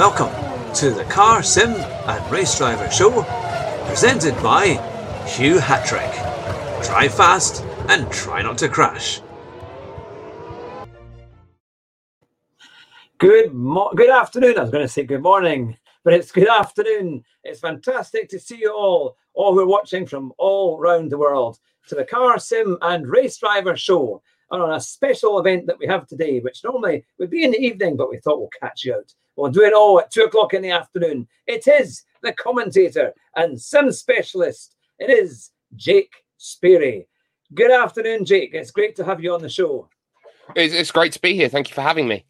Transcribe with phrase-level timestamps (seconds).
[0.00, 3.22] welcome to the Car Sim and Race Driver Show,
[3.86, 4.68] presented by
[5.26, 6.10] Hugh Hatrick.
[6.82, 9.20] Drive fast and try not to crash.
[13.18, 14.56] Good mo- good afternoon.
[14.56, 17.22] I was going to say good morning, but it's good afternoon.
[17.44, 21.58] It's fantastic to see you all, all who are watching from all around the world,
[21.88, 25.86] to the Car Sim and Race Driver Show, and on a special event that we
[25.86, 28.94] have today, which normally would be in the evening, but we thought we'll catch you
[28.94, 29.14] out.
[29.36, 31.26] We'll do it all at two o'clock in the afternoon.
[31.46, 34.74] It is the commentator and sim specialist.
[34.98, 37.06] It is Jake Sparey.
[37.54, 38.50] Good afternoon, Jake.
[38.52, 39.88] It's great to have you on the show.
[40.56, 41.48] It's, it's great to be here.
[41.48, 42.24] Thank you for having me.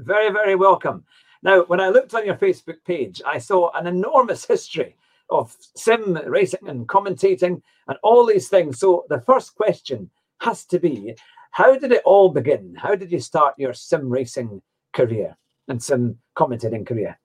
[0.00, 1.04] Very, very welcome.
[1.42, 4.96] Now, when I looked on your Facebook page, I saw an enormous history
[5.30, 8.80] of sim racing and commentating and all these things.
[8.80, 11.14] So the first question has to be
[11.50, 12.74] how did it all begin?
[12.76, 14.62] How did you start your sim racing
[14.92, 15.36] career
[15.68, 17.18] and sim commentating career?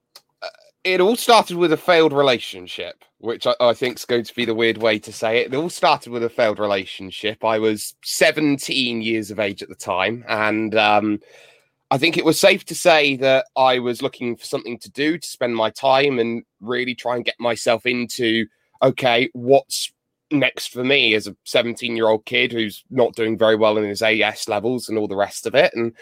[0.83, 4.43] It all started with a failed relationship, which I, I think is going to be
[4.43, 5.53] the weird way to say it.
[5.53, 7.45] It all started with a failed relationship.
[7.45, 11.21] I was 17 years of age at the time, and um,
[11.89, 15.17] I think it was safe to say that I was looking for something to do
[15.17, 18.47] to spend my time and really try and get myself into
[18.83, 19.92] okay, what's
[20.33, 23.83] next for me as a 17 year old kid who's not doing very well in
[23.85, 25.73] his AS levels and all the rest of it.
[25.73, 25.93] And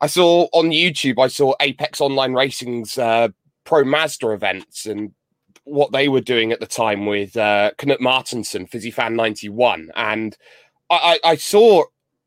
[0.00, 3.28] I saw on YouTube, I saw Apex Online Racing's uh,
[3.64, 5.12] Pro Mazda events and
[5.64, 9.90] what they were doing at the time with uh, Knut Martinsson, Fan 91.
[9.94, 10.36] And
[10.88, 11.84] I, I, I saw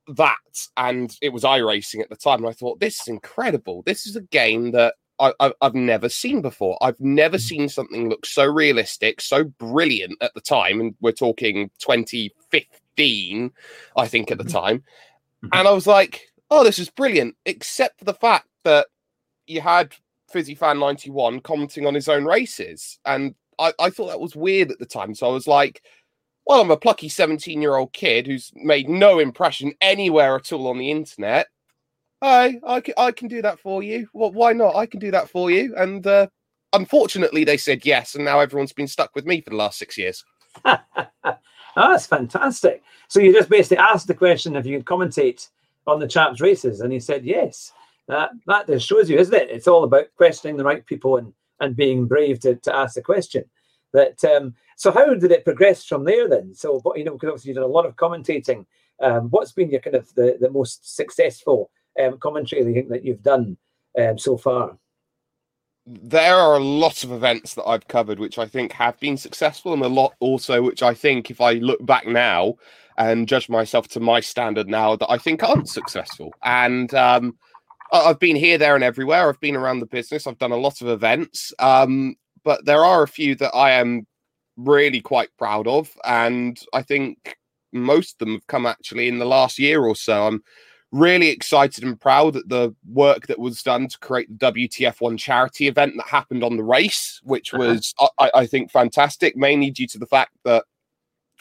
[0.10, 0.38] that
[0.78, 2.40] and it was iRacing at the time.
[2.40, 3.84] And I thought, this is incredible.
[3.86, 4.96] This is a game that
[5.40, 6.78] I, have never seen before.
[6.82, 7.42] I've never mm.
[7.42, 10.80] seen something look so realistic, so brilliant at the time.
[10.80, 13.52] And we're talking 2015,
[13.96, 14.58] I think, at the mm-hmm.
[14.58, 14.78] time.
[14.80, 15.50] Mm-hmm.
[15.54, 18.88] And I was like, oh, this is brilliant, except for the fact that
[19.48, 19.94] you had
[20.32, 23.00] Fizzy Fan 91 commenting on his own races.
[23.06, 25.16] And I, I thought that was weird at the time.
[25.16, 25.82] So I was like,
[26.46, 30.68] well, I'm a plucky 17 year old kid who's made no impression anywhere at all
[30.68, 31.48] on the internet.
[32.24, 34.08] Hi, I can, I can do that for you.
[34.14, 34.78] Well, why not?
[34.78, 35.76] I can do that for you.
[35.76, 36.28] And uh,
[36.72, 38.16] unfortunately, they said yes.
[38.16, 40.24] And now everyone's been stuck with me for the last six years.
[40.66, 40.78] oh,
[41.76, 42.82] that's fantastic.
[43.10, 45.50] So you just basically asked the question if you could commentate
[45.86, 47.74] on the chaps' races, and he said yes.
[48.08, 49.50] That that just shows you, isn't it?
[49.50, 53.02] It's all about questioning the right people and and being brave to, to ask the
[53.02, 53.44] question.
[53.92, 56.56] That um, so how did it progress from there then?
[56.56, 58.66] So you know, because obviously you did a lot of commentating.
[59.02, 61.70] Um, what's been your kind of the, the most successful
[62.02, 63.58] um, commentary you that you've done
[64.00, 64.78] um, so far?
[65.86, 69.74] There are a lot of events that I've covered which I think have been successful,
[69.74, 72.56] and a lot also which I think, if I look back now
[72.98, 76.34] and judge myself to my standard now, that I think aren't successful.
[76.44, 77.38] And um,
[77.92, 79.28] I've been here, there, and everywhere.
[79.28, 80.26] I've been around the business.
[80.26, 84.08] I've done a lot of events, um, but there are a few that I am
[84.56, 87.36] really quite proud of, and I think
[87.74, 90.28] most of them have come actually in the last year or so.
[90.28, 90.44] I'm
[90.94, 95.68] really excited and proud that the work that was done to create the WTF1 charity
[95.68, 97.64] event that happened on the race, which uh-huh.
[97.64, 98.30] was, uh-huh.
[98.34, 100.64] I, I, think, fantastic, mainly due to the fact that,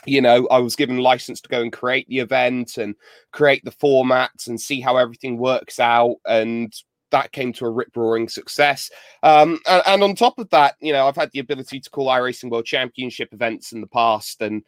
[0.07, 2.97] you know, I was given license to go and create the event and
[3.31, 6.17] create the formats and see how everything works out.
[6.27, 6.75] And
[7.11, 8.91] that came to a rip roaring success.
[9.23, 12.07] Um, and, and on top of that, you know, I've had the ability to call
[12.07, 14.63] iRacing World Championship events in the past and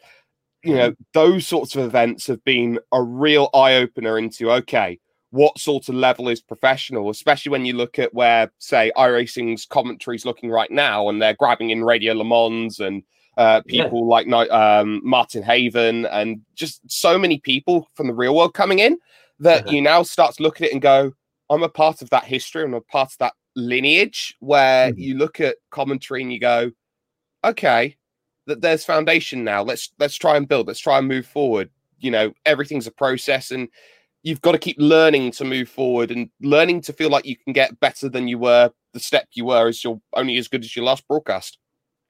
[0.65, 4.99] you know, those sorts of events have been a real eye opener into okay,
[5.31, 10.17] what sort of level is professional, especially when you look at where, say, iRacing's commentary
[10.17, 13.03] is looking right now, and they're grabbing in Radio Le Mans and
[13.37, 14.27] uh, people yeah.
[14.27, 18.97] like um, Martin Haven and just so many people from the real world coming in
[19.41, 19.75] that uh-huh.
[19.75, 21.13] you now start to look at it and go,
[21.51, 25.01] I'm a part of that history, I'm a part of that lineage where mm-hmm.
[25.01, 26.71] you look at commentary and you go,
[27.45, 27.97] okay,
[28.47, 29.63] that there's foundation now.
[29.63, 30.67] Let's let's try and build.
[30.67, 31.71] Let's try and move forward.
[31.99, 33.69] You know, everything's a process, and
[34.23, 37.53] you've got to keep learning to move forward and learning to feel like you can
[37.53, 40.75] get better than you were the step you were as you're only as good as
[40.75, 41.59] your last broadcast.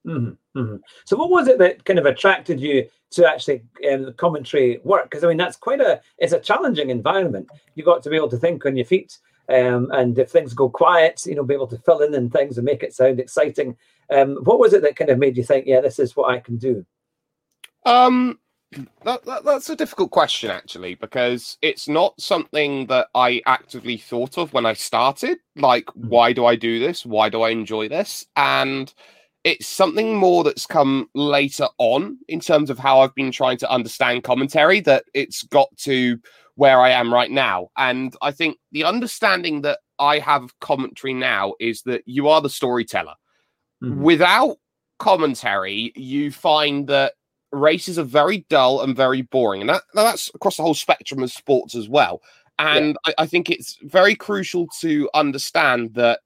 [0.06, 0.76] Mm-hmm, mm-hmm.
[1.06, 5.04] So, what was it that kind of attracted you to actually um, commentary work?
[5.04, 7.48] Because I mean, that's quite a it's a challenging environment.
[7.74, 9.18] You've got to be able to think on your feet,
[9.48, 12.56] um, and if things go quiet, you know, be able to fill in and things
[12.56, 13.76] and make it sound exciting.
[14.10, 16.40] Um, what was it that kind of made you think, yeah, this is what I
[16.40, 16.84] can do?
[17.86, 18.38] Um,
[19.04, 24.38] that, that, that's a difficult question actually because it's not something that I actively thought
[24.38, 25.38] of when I started.
[25.56, 26.08] Like, mm-hmm.
[26.08, 27.04] why do I do this?
[27.04, 28.26] Why do I enjoy this?
[28.36, 28.92] And
[29.44, 33.70] it's something more that's come later on in terms of how I've been trying to
[33.70, 34.80] understand commentary.
[34.80, 36.18] That it's got to
[36.56, 41.14] where I am right now, and I think the understanding that I have of commentary
[41.14, 43.14] now is that you are the storyteller.
[43.82, 43.98] Mhm.
[43.98, 44.58] Without
[44.98, 47.14] commentary, you find that
[47.52, 51.32] races are very dull and very boring, and that that's across the whole spectrum of
[51.32, 52.22] sports as well.
[52.58, 56.20] And I, I think it's very crucial to understand that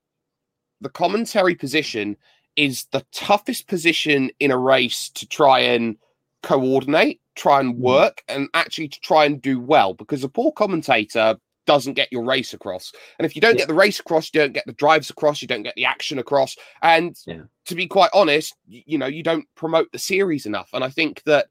[0.80, 2.16] the commentary position
[2.56, 5.96] is the toughest position in a race to try and
[6.42, 7.78] coordinate, try and Mhm.
[7.78, 9.94] work, and actually to try and do well.
[9.94, 12.92] Because a poor commentator doesn't get your race across.
[13.18, 13.58] And if you don't Yeah.
[13.58, 16.18] get the race across, you don't get the drives across, you don't get the action
[16.18, 16.56] across.
[16.82, 17.42] And Yeah.
[17.66, 20.70] to be quite honest, you know, you don't promote the series enough.
[20.72, 21.48] And I think that,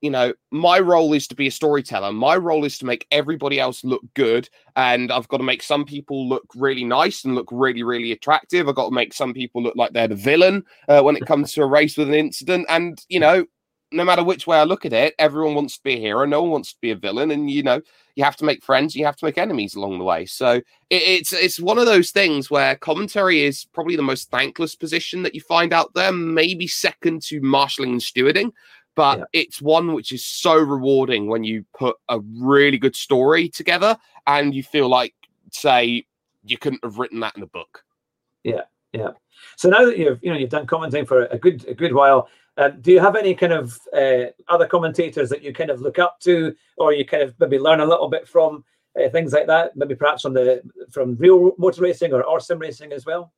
[0.00, 2.12] you know, my role is to be a storyteller.
[2.12, 4.48] My role is to make everybody else look good.
[4.74, 8.68] And I've got to make some people look really nice and look really, really attractive.
[8.68, 11.52] I've got to make some people look like they're the villain uh, when it comes
[11.52, 12.66] to a race with an incident.
[12.68, 13.46] And, you know,
[13.92, 16.24] no matter which way I look at it, everyone wants to be a hero.
[16.24, 17.30] No one wants to be a villain.
[17.30, 17.80] And, you know,
[18.14, 20.26] you have to make friends, you have to make enemies along the way.
[20.26, 24.74] So it, it's it's one of those things where commentary is probably the most thankless
[24.74, 28.52] position that you find out there, maybe second to marshalling and stewarding.
[28.94, 29.24] But Yeah.
[29.32, 33.96] it's one which is so rewarding when you put a really good story together
[34.26, 35.14] and you feel like,
[35.50, 36.04] say,
[36.44, 37.82] you couldn't have written that in a book.
[38.44, 38.62] Yeah,
[38.92, 39.12] yeah.
[39.56, 42.28] So now that you've you know you've done commenting for a good a good while,
[42.56, 45.98] um, do you have any kind of uh, other commentators that you kind of look
[45.98, 48.64] up to, or you kind of maybe learn a little bit from
[49.00, 49.76] uh, things like that?
[49.76, 53.32] Maybe perhaps from the from real motor racing or, or sim racing as well.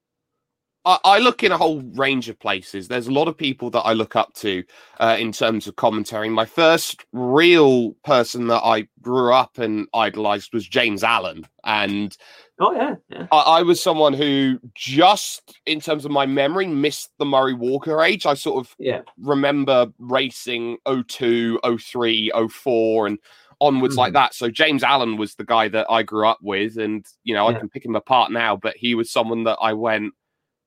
[0.84, 2.88] I, I look in a whole range of places.
[2.88, 4.64] There's a lot of people that I look up to
[4.98, 6.28] uh, in terms of commentary.
[6.28, 11.46] My first real person that I grew up and idolized was James Allen.
[11.64, 12.16] And
[12.60, 17.10] Oh yeah, yeah, I, I was someone who just in terms of my memory missed
[17.18, 18.26] the Murray Walker age.
[18.26, 23.18] I sort of yeah, remember racing 02, 03, 04 and
[23.60, 24.14] onwards like Mhm.
[24.14, 24.34] that.
[24.34, 27.52] So James Allen was the guy that I grew up with and you know, I
[27.54, 30.12] can pick him apart now, but he was someone that I went,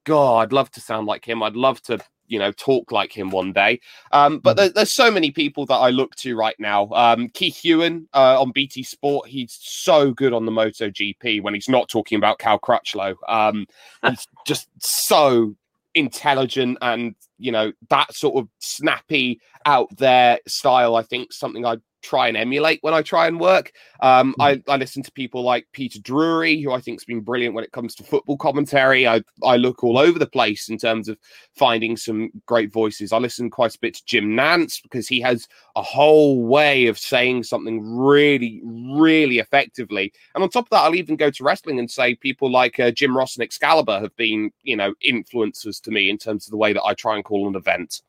[0.06, 1.44] God, I'd love to sound like him.
[1.44, 3.80] I'd love to, you know, talk like him one day.
[4.12, 4.58] Um, but Mhm.
[4.58, 6.90] there, there's so many people that I look to right now.
[6.92, 11.70] Um, Keith Huewen uh, on BT Sport, he's so good on the MotoGP when he's
[11.70, 13.16] not talking about Cal Crutchlow.
[13.28, 13.66] Um,
[14.08, 15.56] he's just so
[15.96, 21.76] intelligent and you know that sort of snappy out there style i think something i
[22.08, 23.72] try and emulate when i try and work.
[24.02, 27.64] Um I, I listen to people like peter drury who i think's been brilliant when
[27.64, 29.08] it comes to football commentary.
[29.08, 31.18] I i look all over the place in terms of
[31.56, 33.12] finding some great voices.
[33.12, 36.98] I listen quite a bit to jim nantz because he has a whole way of
[36.98, 40.14] saying something really really effectively.
[40.34, 42.92] And on top of that i'll even go to wrestling and say people like uh,
[42.92, 46.58] jim ross and excalibur have been you know influencers to me in terms of the
[46.58, 48.02] way that i try and call an event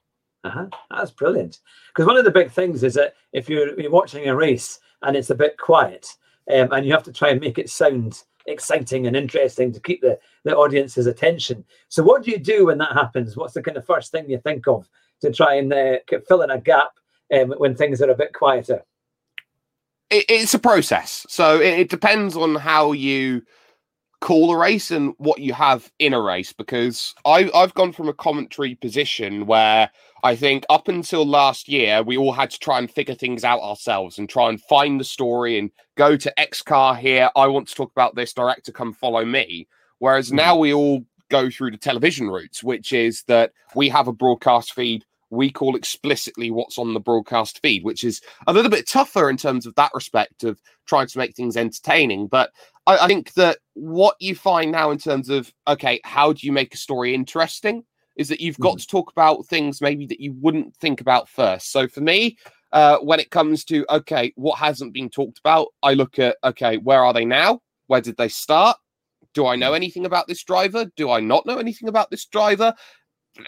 [0.45, 0.67] uh-huh.
[0.91, 1.59] that's brilliant.
[1.89, 5.17] Because one of the big things is that if you're, you're watching a race and
[5.17, 6.15] it's a bit quiet,
[6.53, 10.01] um, and you have to try and make it sound exciting and interesting to keep
[10.01, 11.65] the, the audience's attention.
[11.89, 13.37] So, what do you do when that happens?
[13.37, 14.89] What's the kind of first thing you think of
[15.21, 15.97] to try and uh,
[16.27, 16.93] fill in a gap
[17.35, 18.83] um, when things are a bit quieter?
[20.11, 21.27] it, it's a process.
[21.29, 23.43] So it, it depends on how you
[24.21, 26.53] call a race and what you have in a race.
[26.53, 29.91] Because I, I've gone from a commentary position where
[30.25, 33.61] I think up until last year, we all had to try and figure things out
[33.61, 37.31] ourselves and try and find the story and go to X car here.
[37.37, 39.69] I want to talk about this director, come follow me.
[39.99, 40.35] Whereas Mhm.
[40.35, 44.73] now we all go through the television routes, which is that we have a broadcast
[44.73, 45.05] feed.
[45.31, 49.37] We call explicitly what's on the broadcast feed, which is a little bit tougher in
[49.37, 52.29] terms of that respect of trying to make things entertaining.
[52.29, 52.51] But
[52.89, 56.53] I, I think that what you find now in terms of okay, how do you
[56.53, 57.85] make a story interesting?
[58.17, 61.71] Is that you've got to talk about things maybe that you wouldn't think about first.
[61.71, 62.37] So for me,
[62.73, 66.79] uh, when it comes to okay, what hasn't been talked about, I look at okay,
[66.79, 67.61] where are they now?
[67.87, 68.77] Where did they start?
[69.35, 70.87] Do I know anything about this driver?
[70.97, 72.75] Do I not know anything about this driver?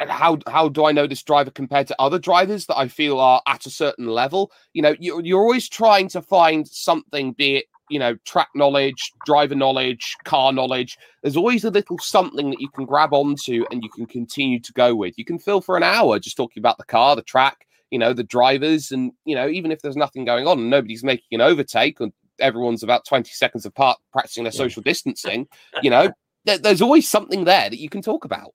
[0.07, 3.43] How how do I know this driver compared to other drivers that I feel are
[3.47, 4.53] at a certain level?
[4.75, 9.13] You know, you're, you're always trying to find something, be it you know track knowledge,
[9.27, 10.97] driver knowledge, car knowledge.
[11.23, 14.73] There's always a little something that you can grab onto and you can continue to
[14.73, 15.19] go with.
[15.19, 18.13] You can fill for an hour just talking about the car, the track, you know,
[18.13, 21.41] the drivers, and you know, even if there's nothing going on and nobody's making an
[21.41, 25.47] overtake and everyone's about 20 seconds apart practicing their social distancing,
[25.83, 26.11] you know,
[26.45, 28.55] there, there's always something there that you can talk about.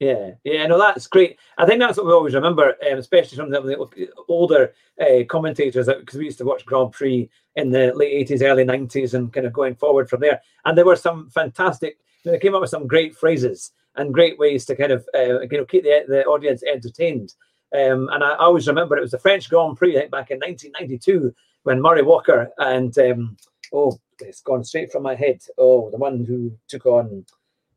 [0.00, 1.38] Yeah, yeah, no, that's great.
[1.56, 6.18] I think that's what we always remember, um, especially from the, older uh, commentators, because
[6.18, 9.52] we used to watch Grand Prix in the late 80s, early 90s, and kind of
[9.52, 10.40] going forward from there.
[10.64, 14.64] And there were some fantastic, they came up with some great phrases and great ways
[14.64, 17.34] to kind of uh, you know keep the, the audience entertained.
[17.72, 20.38] Um, and I always remember it was the French Grand Prix, I think back in
[20.38, 21.32] 1992,
[21.62, 23.36] when Murray Walker and um,
[23.72, 25.40] oh, it's gone straight from my head.
[25.56, 27.24] Oh, the one who took on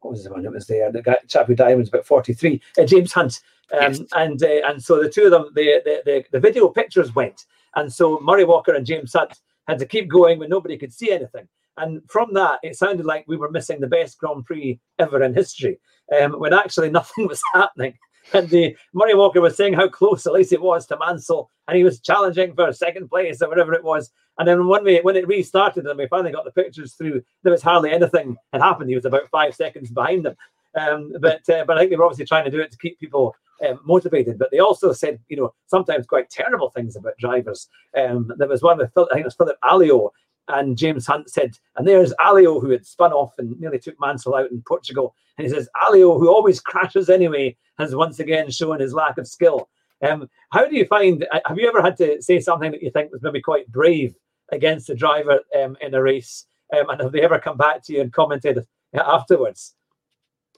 [0.02, 0.92] what was the one that was there?
[0.92, 2.62] The guy, chap who died was about forty three.
[2.78, 3.42] Uh, James Hunt.
[3.74, 4.02] Um, yes.
[4.16, 7.46] And uh, and so the two of them, the, the, the the video pictures went,
[7.76, 9.34] and so Murray Walker and James Hunt
[9.68, 11.48] had to keep going when nobody could see anything.
[11.78, 15.34] And from that, it sounded like we were missing the best Grand Prix ever in
[15.34, 15.80] history,
[16.20, 17.94] um, when actually nothing was happening.
[18.34, 21.78] And the Murray Walker was saying how close at least it was to Mansell, and
[21.78, 24.12] he was challenging for second place or whatever it was.
[24.40, 27.52] And then when we when it restarted and we finally got the pictures through, there
[27.52, 28.90] was hardly anything had happened.
[28.90, 30.36] He was about five seconds behind them.
[30.76, 33.00] Um, but uh, but I think they were obviously trying to do it to keep
[33.00, 33.36] people
[33.68, 34.38] um, motivated.
[34.38, 37.68] But they also said, you know, sometimes quite terrible things about drivers.
[37.98, 40.12] Um, there was one with I think it was Phillip Alliot
[40.50, 44.36] and James Hunt said, and there's Alliot who had spun off and nearly took Mansell
[44.36, 45.14] out in Portugal.
[45.38, 49.28] And he says, Alliot, who always crashes anyway, has once again shown his lack of
[49.28, 49.70] skill.
[50.08, 52.92] Um, how do you find, uh, have you ever had to say something that you
[52.92, 54.16] think was maybe quite brave
[54.52, 56.46] against the driver um, in a race?
[56.78, 59.76] Um, and have they ever come back to you and commented afterwards?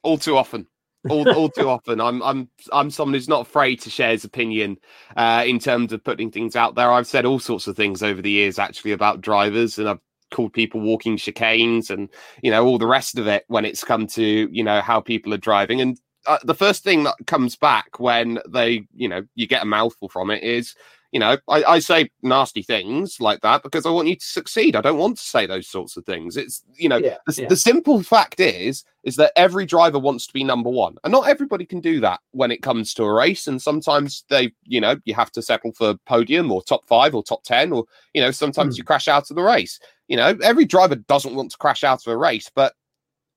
[0.04, 0.68] All too often
[1.08, 2.02] all, all too often.
[2.02, 4.78] I'm I'm I'm someone who's not afraid to share his opinion
[5.16, 6.92] uh, in terms of putting things out there.
[6.92, 10.00] I've said all sorts of things over the years actually about drivers, and I've
[10.32, 12.08] called people walking chicanes and
[12.44, 15.34] you know all the rest of it when it's come to you know how people
[15.34, 15.82] are driving.
[15.82, 19.68] And uh, the first thing that comes back when they you know you get a
[19.68, 20.76] mouthful from it is
[21.12, 24.76] you know, I, I, say nasty things like that because I want you to succeed.
[24.76, 26.38] I don't want to say those sorts of things.
[26.38, 27.48] It's you know, yeah, the, yeah.
[27.48, 31.28] the, simple fact is is that every driver wants to be number one, and not
[31.28, 33.48] everybody can do that when it comes to a race.
[33.48, 37.24] And sometimes they, you know, you have to settle for podium or top five or
[37.24, 38.78] top ten, or you know, sometimes mm.
[38.80, 39.80] you crash out of the race.
[40.08, 42.74] You know, every driver doesn't want to crash out of a race, but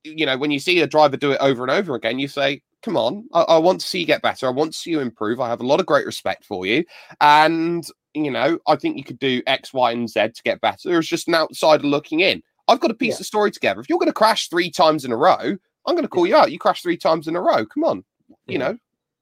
[0.04, 2.60] you know, when you see a driver do it over and over again, you say,
[2.82, 4.46] come on, I, I, want to see you get better.
[4.46, 5.40] I want to see you improve.
[5.40, 6.84] I have a lot of great respect for you.
[7.20, 7.84] And,
[8.14, 10.98] you know, I think you could do X, Y, and Z to get better.
[10.98, 12.42] It's just an outsider looking in.
[12.68, 13.22] I've got a piece yeah.
[13.22, 13.80] of story together.
[13.80, 16.36] If you're going to crash three times in a row, I'm going to call yeah.
[16.36, 16.52] you out.
[16.52, 17.64] You crashed three times in a row.
[17.66, 18.04] Come on.
[18.46, 18.76] You know,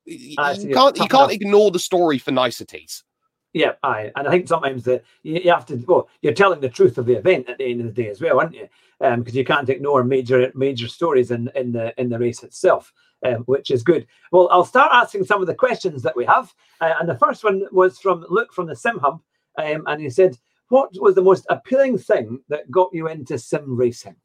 [0.04, 3.04] you, you can't you can't ignore the story for niceties.
[3.52, 5.76] Yeah, I and I think sometimes that you, have to.
[5.86, 8.20] Well, you're telling the truth of the event at the end of the day as
[8.20, 8.68] well, aren't you?
[8.98, 12.92] Because um, you can't ignore major major stories in in the in the race itself
[13.24, 14.06] um, which is good.
[14.32, 16.54] Well, I'll start asking some of the questions that we have.
[16.80, 19.20] Uh, and the first one was from Luke from the Sim Hub.
[19.58, 23.76] Um, and he said, What was the most appealing thing that got you into sim
[23.76, 24.16] racing?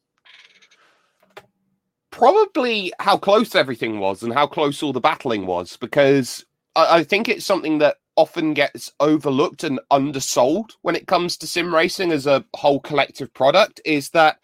[2.12, 7.04] Probably how close everything was and how close all the battling was, because I, I
[7.04, 12.12] think it's something that often gets overlooked and undersold when it comes to sim racing
[12.12, 14.40] as a whole collective product is that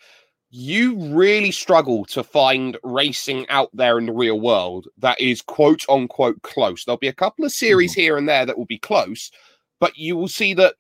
[0.52, 5.86] you really struggle to find racing out there in the real world that is quote
[5.88, 6.84] unquote close.
[6.84, 8.02] There'll be a couple of series mm-hmm.
[8.02, 9.32] here and there that will be close,
[9.80, 10.76] but you will see that,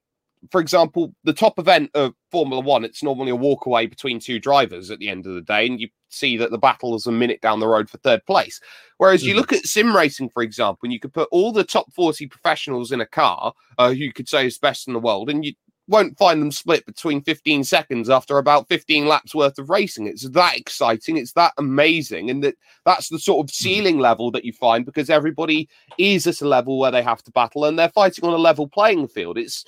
[0.51, 4.91] for example, the top event of Formula One, it's normally a walkaway between two drivers
[4.91, 7.39] at the end of the day, and you see that the battle is a minute
[7.39, 8.59] down the road for third place.
[8.97, 9.29] Whereas mm-hmm.
[9.29, 12.27] you look at sim racing, for example, and you could put all the top 40
[12.27, 15.45] professionals in a car uh, who you could say is best in the world, and
[15.45, 15.53] you
[15.91, 20.07] won't find them split between 15 seconds after about 15 laps worth of racing.
[20.07, 21.17] It's that exciting.
[21.17, 22.29] It's that amazing.
[22.29, 22.55] And that
[22.85, 23.63] that's the sort of hmm.
[23.63, 27.31] ceiling level that you find because everybody is at a level where they have to
[27.31, 29.37] battle and they're fighting on a level playing field.
[29.37, 29.65] It's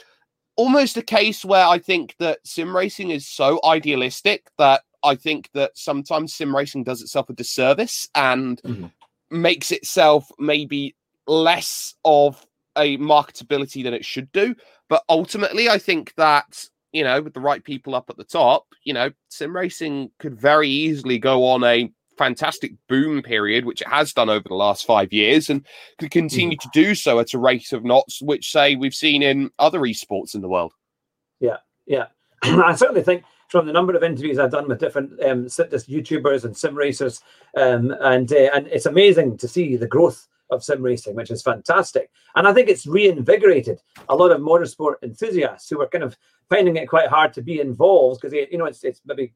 [0.56, 5.50] almost a case where I think that sim racing is so idealistic that I think
[5.54, 8.88] that sometimes sim racing does itself a disservice and mm-hmm.
[9.30, 10.96] makes itself maybe
[11.28, 12.46] less of
[12.78, 14.56] a marketability than it should do.
[14.94, 18.68] But ultimately, I think that you know, with the right people up at the top,
[18.84, 23.88] you know, sim racing could very easily go on a fantastic boom period, which it
[23.88, 25.66] has done over the last five years, and
[25.98, 26.62] could continue mm.
[26.62, 30.36] to do so at a rate of knots, which say we've seen in other esports
[30.36, 30.74] in the world.
[31.40, 31.58] Yeah,
[31.88, 32.06] yeah,
[32.44, 36.56] I certainly think from the number of interviews I've done with different um, YouTubers and
[36.56, 37.20] sim racers,
[37.58, 41.42] um, and uh, and it's amazing to see the growth of sim racing, which is
[41.42, 42.10] fantastic.
[42.36, 46.18] And I think it's reinvigorated a lot of motorsport enthusiasts who are kind of
[46.50, 49.34] finding it quite hard to be involved because you know it's it's maybe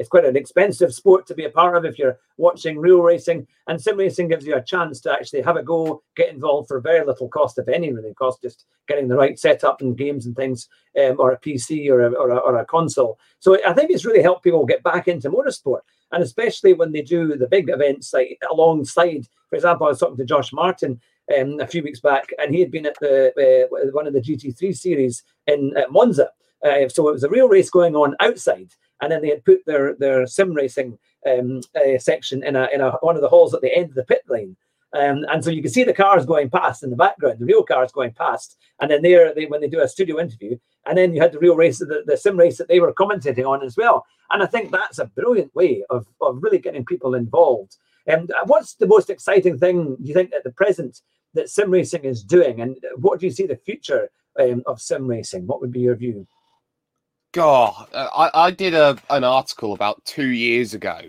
[0.00, 3.46] it's quite an expensive sport to be a part of if you're watching real racing.
[3.66, 6.80] And sim racing gives you a chance to actually have a go, get involved for
[6.80, 10.34] very little cost, if any, really cost, just getting the right setup and games and
[10.34, 13.18] things, um, or a PC or a, or a, or a console.
[13.40, 15.80] So I think it's really helped people get back into motorsport
[16.12, 19.26] and especially when they do the big events like alongside.
[19.50, 20.98] For example, I was talking to Josh Martin
[21.38, 24.20] um, a few weeks back, and he had been at the uh, one of the
[24.22, 26.30] GT3 series in Monza.
[26.64, 29.64] Uh, so it was a real race going on outside, and then they had put
[29.66, 33.54] their their sim racing um, uh, section in a in a one of the halls
[33.54, 34.56] at the end of the pit lane.
[34.92, 37.62] Um, and so you can see the cars going past in the background, the real
[37.62, 41.14] cars going past, and then there they when they do a studio interview, and then
[41.14, 43.76] you had the real race, the, the sim race that they were commentating on as
[43.76, 44.04] well.
[44.32, 47.76] And I think that's a brilliant way of, of really getting people involved.
[48.06, 51.00] And um, what's the most exciting thing you think at the present
[51.34, 55.06] that sim racing is doing, and what do you see the future um, of sim
[55.06, 55.46] racing?
[55.46, 56.26] What would be your view?
[57.32, 61.00] God, I, I did a, an article about two years ago,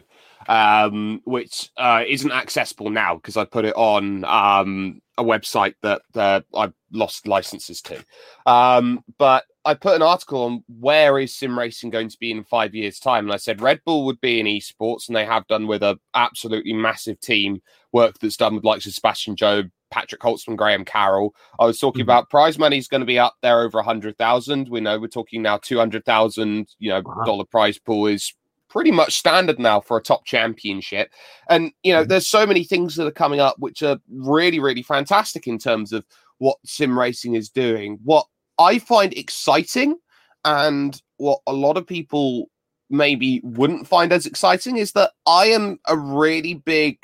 [0.48, 6.02] um, which uh, isn't accessible now because I put it on um, a website that
[6.16, 8.04] uh, I've lost licenses to.
[8.46, 12.44] Um, but I put an article on where is sim racing going to be in
[12.44, 15.48] five years' time, and I said Red Bull would be in esports, and they have
[15.48, 17.62] done with a absolutely massive team
[17.92, 21.36] work that's done with likes of Sebastian Job, Patrick Holtzman, Graham Carroll.
[21.60, 22.10] I was talking mm-hmm.
[22.10, 24.70] about prize money is going to be up there over a hundred thousand.
[24.70, 26.70] We know we're talking now two hundred thousand.
[26.80, 27.24] You know, wow.
[27.26, 28.34] dollar prize pool is
[28.70, 31.12] pretty much standard now for a top championship.
[31.50, 32.10] And you know, mm-hmm.
[32.10, 35.94] there's so many things that are coming up which are really, really fantastic in terms
[35.94, 36.06] of
[36.40, 38.00] what sim racing is doing.
[38.04, 38.26] What
[38.58, 39.98] I find exciting,
[40.46, 42.50] and what a lot of people
[42.90, 46.98] maybe wouldn't find as exciting is that I am a really big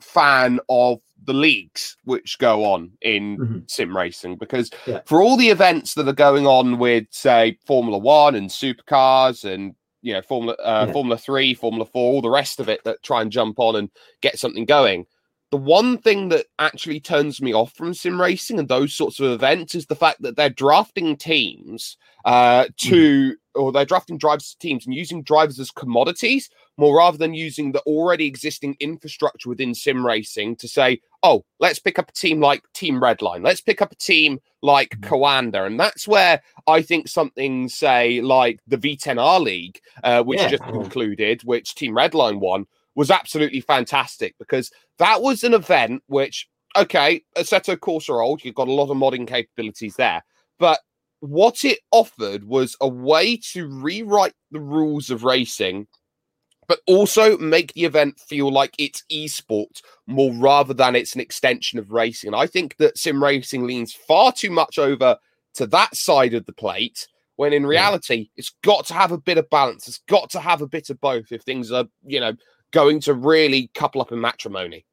[0.00, 3.58] fan of the leagues which go on in mm-hmm.
[3.66, 5.00] sim racing because yeah.
[5.06, 9.74] for all the events that are going on with say formula one and supercars and
[10.02, 10.92] you know formula uh, yeah.
[10.92, 13.90] formula 3 formula 4 all the rest of it that try and jump on and
[14.20, 15.06] get something going
[15.52, 19.30] the one thing that actually turns me off from sim racing and those sorts of
[19.30, 23.36] events is the fact that they're drafting teams uh, to, mm.
[23.54, 26.48] or they're drafting drivers to teams and using drivers as commodities
[26.78, 31.78] more rather than using the already existing infrastructure within sim racing to say, oh, let's
[31.78, 35.08] pick up a team like Team Redline, let's pick up a team like mm.
[35.08, 35.66] Coanda.
[35.66, 40.48] And that's where I think something, say, like the V10R League, uh, which yeah.
[40.48, 46.48] just concluded, which Team Redline won was absolutely fantastic because that was an event which,
[46.76, 50.22] okay, a set of Assetto Corsa old, you've got a lot of modding capabilities there,
[50.58, 50.80] but
[51.20, 55.86] what it offered was a way to rewrite the rules of racing
[56.68, 61.78] but also make the event feel like it's esports more rather than it's an extension
[61.78, 62.28] of racing.
[62.28, 65.16] And I think that sim racing leans far too much over
[65.54, 69.38] to that side of the plate when in reality it's got to have a bit
[69.38, 69.88] of balance.
[69.88, 72.34] It's got to have a bit of both if things are, you know,
[72.72, 74.86] going to really couple up in matrimony.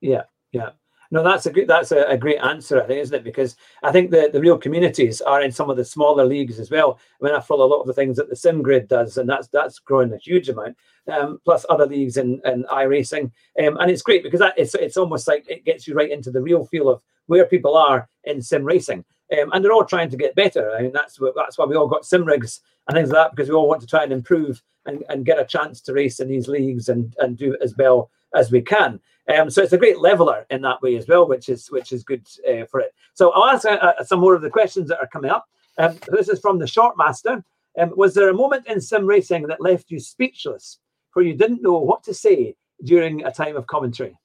[0.00, 0.22] Yeah,
[0.52, 0.70] yeah.
[1.10, 1.68] No, that's a good.
[1.68, 3.24] That's a, a, great answer, I think, isn't it?
[3.24, 6.70] Because I think the, the real communities are in some of the smaller leagues as
[6.70, 6.98] well.
[7.20, 9.28] I mean, I follow a lot of the things that the Sim Grid does, and
[9.28, 10.76] that's that's growing a huge amount.
[11.12, 13.30] Um, plus other leagues in, in iRacing,
[13.62, 16.30] um, and it's great because that, it's it's almost like it gets you right into
[16.30, 19.04] the real feel of where people are in sim racing,
[19.38, 20.74] um, and they're all trying to get better.
[20.74, 23.48] I mean, that's that's why we all got sim rigs and things like that because
[23.48, 26.28] we all want to try and improve and, and get a chance to race in
[26.28, 29.00] these leagues and, and do as well as we can.
[29.32, 32.04] Um, so it's a great leveler in that way as well, which is which is
[32.04, 32.94] good uh, for it.
[33.14, 35.46] So I'll ask uh, uh, some more of the questions that are coming up.
[35.78, 37.42] Um, this is from the Shortmaster.
[37.78, 40.78] Um, was there a moment in sim racing that left you speechless,
[41.14, 44.16] where you didn't know what to say during a time of commentary?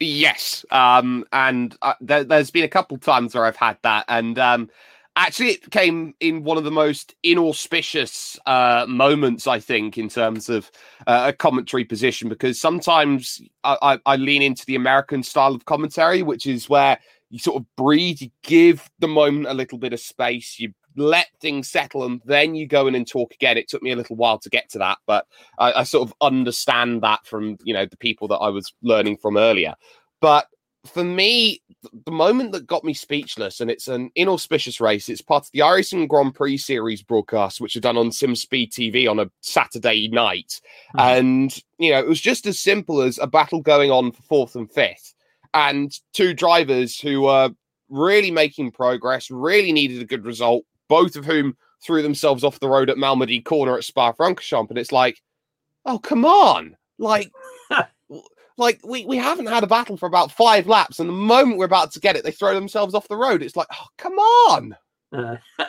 [0.00, 4.38] Yes, um, and uh, there, has been a couple times where I've had that, and
[4.38, 4.70] um,
[5.16, 10.48] actually it came in one of the most inauspicious uh, moments i think in terms
[10.48, 10.70] of
[11.06, 15.64] uh, a commentary position because sometimes I, I, I, lean into the american style of
[15.64, 16.98] commentary which is where
[17.30, 21.28] you sort of breathe you give the moment a little bit of space you let
[21.40, 23.58] things settle and then you go in and talk again.
[23.58, 25.26] It took me a little while to get to that but
[25.58, 29.18] I, I sort of understand that from you know the people that i was learning
[29.18, 29.74] from earlier.
[30.20, 30.46] But
[30.86, 31.62] for me,
[32.04, 35.60] the moment that got me speechless, and it's an inauspicious race, it's part of the
[35.60, 40.60] iRacing Grand Prix series broadcast, which are done on SimSpeed TV on a Saturday night.
[40.96, 41.00] Mm-hmm.
[41.00, 44.56] And, you know, it was just as simple as a battle going on for fourth
[44.56, 45.14] and fifth,
[45.54, 47.50] and two drivers who were
[47.88, 52.68] really making progress, really needed a good result, both of whom threw themselves off the
[52.68, 54.70] road at Malmedy corner at Spa Francorchamps.
[54.70, 55.22] And it's like,
[55.84, 56.76] oh, come on.
[56.98, 57.30] Like,
[58.58, 61.66] like we, we haven't had a battle for about five laps, and the moment we're
[61.66, 63.42] about to get it, they throw themselves off the road.
[63.42, 64.76] It's like, oh, come on.
[65.12, 65.36] Uh,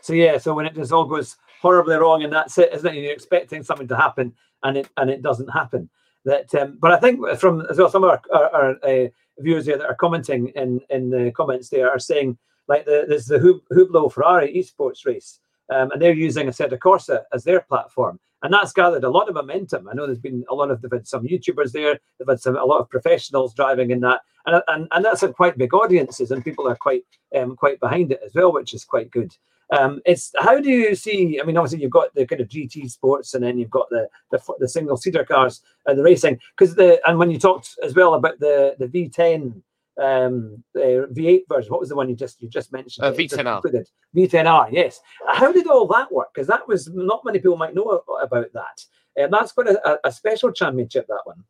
[0.00, 3.00] so yeah, so when it just all goes horribly wrong, and that's it, isn't it?
[3.00, 5.88] You're expecting something to happen, and it and it doesn't happen.
[6.24, 9.66] That, um, but I think from as well, some of our, our, our uh, viewers
[9.66, 13.60] here that are commenting in in the comments there are saying like the there's the
[13.72, 15.38] Hublot Ferrari esports race,
[15.72, 19.34] um, and they're using Assetto Corsa as their platform and that's gathered a lot of
[19.34, 19.88] momentum.
[19.88, 22.56] I know there's been a lot of they've had some YouTubers there, they've had some
[22.56, 26.30] a lot of professionals driving in that, and and, and that's a quite big audiences,
[26.30, 27.04] and people are quite
[27.34, 29.34] um, quite behind it as well, which is quite good.
[29.76, 31.40] Um, it's how do you see?
[31.40, 34.08] I mean, obviously you've got the kind of GT sports, and then you've got the
[34.30, 36.38] the, the single seater cars and the racing.
[36.56, 39.62] Because the and when you talked as well about the the V10
[40.02, 41.70] um the V8 version.
[41.70, 43.06] What was the one you just you just mentioned?
[43.06, 43.86] Uh, V10R.
[44.16, 44.68] V10R.
[44.72, 45.00] Yes.
[45.28, 46.28] How did all that work?
[46.34, 48.84] Because that was not many people might know about that.
[49.16, 51.06] And that's quite a, a special championship.
[51.08, 51.44] That one.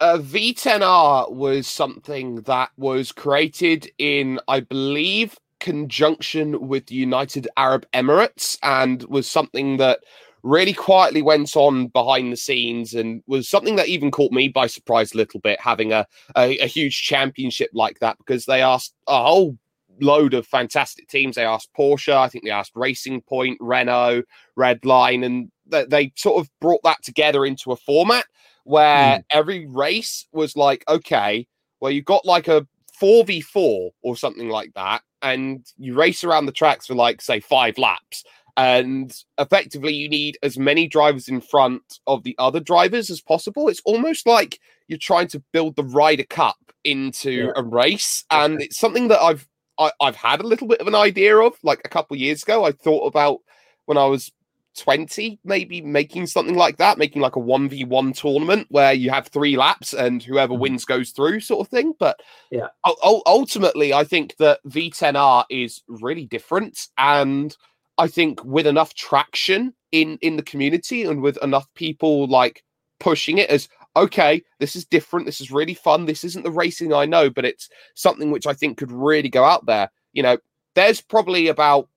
[0.00, 7.86] Uh, V10R was something that was created in, I believe, conjunction with the United Arab
[7.92, 10.00] Emirates, and was something that
[10.44, 14.66] really quietly went on behind the scenes and was something that even caught me by
[14.66, 18.94] surprise a little bit having a, a, a huge championship like that because they asked
[19.08, 19.56] a whole
[20.02, 21.36] load of fantastic teams.
[21.36, 24.24] They asked Porsche, I think they asked Racing Point, Renault,
[24.58, 28.26] Redline, and they, they sort of brought that together into a format
[28.64, 29.24] where mm.
[29.30, 31.46] every race was like, okay,
[31.80, 32.66] well, you've got like a
[33.00, 37.78] 4v4 or something like that, and you race around the tracks for like, say, five
[37.78, 38.24] laps
[38.56, 43.68] and effectively you need as many drivers in front of the other drivers as possible.
[43.68, 47.52] It's almost like you're trying to build the Ryder Cup into yeah.
[47.56, 48.24] a race.
[48.30, 50.94] And it's something that i've I, have i have had a little bit of an
[50.94, 52.64] idea of like a couple years ago.
[52.64, 53.40] I thought about
[53.86, 54.30] when i was
[54.76, 59.56] 20 maybe making something like that making like a 1v1 tournament where you have three
[59.56, 60.62] laps and whoever mm-hmm.
[60.62, 61.94] wins goes through sort of thing.
[61.98, 62.68] But yeah.
[63.02, 66.88] ultimately i think that v10r is really different.
[66.98, 67.56] And
[67.98, 72.64] I think with enough traction in in the community and with enough people like
[73.00, 76.92] pushing it as okay, this is different, this is really fun, this isn't the racing
[76.92, 79.88] I know, but it's something which I think could really go out there.
[80.12, 80.38] You know,
[80.74, 81.88] there's probably about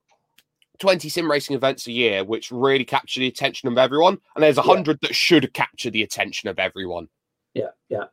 [0.80, 4.60] 20 sim racing events a year which really capture the attention of everyone, and there's
[4.60, 5.08] a hundred yeah.
[5.08, 7.08] that should capture the attention of everyone.
[7.54, 8.06] Yeah, yeah,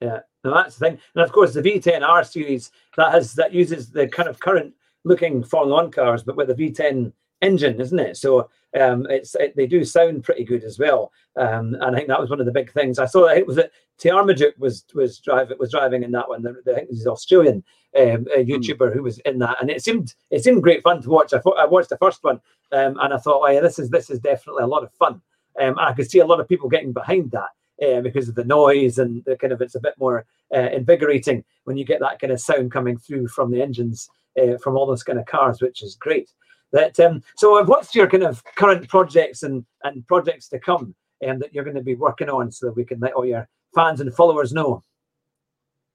[0.00, 0.20] yeah.
[0.42, 0.98] No, that's the thing.
[1.14, 4.74] And of course the V10R series that has that uses the kind of current
[5.04, 8.16] looking Formula One cars, but with the V10 engine, isn't it?
[8.16, 11.12] So um, it's it, they do sound pretty good as well.
[11.36, 12.98] Um, and I think that was one of the big things.
[12.98, 16.42] I saw that it was that Tiametmarduk was was driving was driving in that one.
[16.42, 17.64] The, the, I think he's Australian
[17.96, 18.50] um, a hmm.
[18.50, 18.94] YouTuber mm.
[18.94, 21.32] who was in that, and it seemed it seemed great fun to watch.
[21.32, 22.40] I, thought, I watched the first one,
[22.72, 25.20] um, and I thought, oh yeah, this is this is definitely a lot of fun.
[25.60, 27.48] Um, I could see a lot of people getting behind that.
[27.80, 31.44] Uh, because of the noise and the kind of it's a bit more uh, invigorating
[31.62, 34.84] when you get that kind of sound coming through from the engines uh, from all
[34.84, 36.28] those kind of cars, which is great.
[36.72, 40.94] That um, so, what's your kind of current projects and and projects to come
[41.26, 43.48] um, that you're going to be working on, so that we can let all your
[43.74, 44.82] fans and followers know?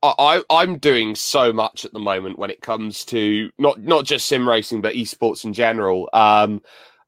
[0.04, 4.26] I, I'm doing so much at the moment when it comes to not not just
[4.26, 6.10] sim racing but esports in general.
[6.12, 6.62] Um,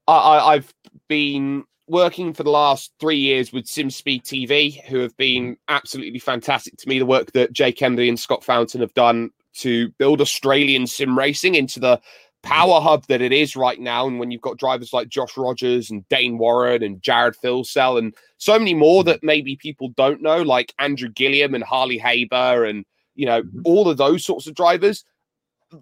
[0.08, 0.72] I, I've
[1.08, 6.76] been working for the last three years with SimSpeed TV, who have been absolutely fantastic
[6.78, 6.98] to me.
[6.98, 11.54] The work that Jay Kennedy and Scott Fountain have done to build Australian sim racing
[11.54, 12.00] into the
[12.46, 14.06] power hub that it is right now.
[14.06, 18.14] And when you've got drivers like Josh Rogers and Dane Warren and Jared Filsell and
[18.38, 22.84] so many more that maybe people don't know, like Andrew Gilliam and Harley Haber and,
[23.16, 23.62] you know, mm-hmm.
[23.64, 25.04] all of those sorts of drivers,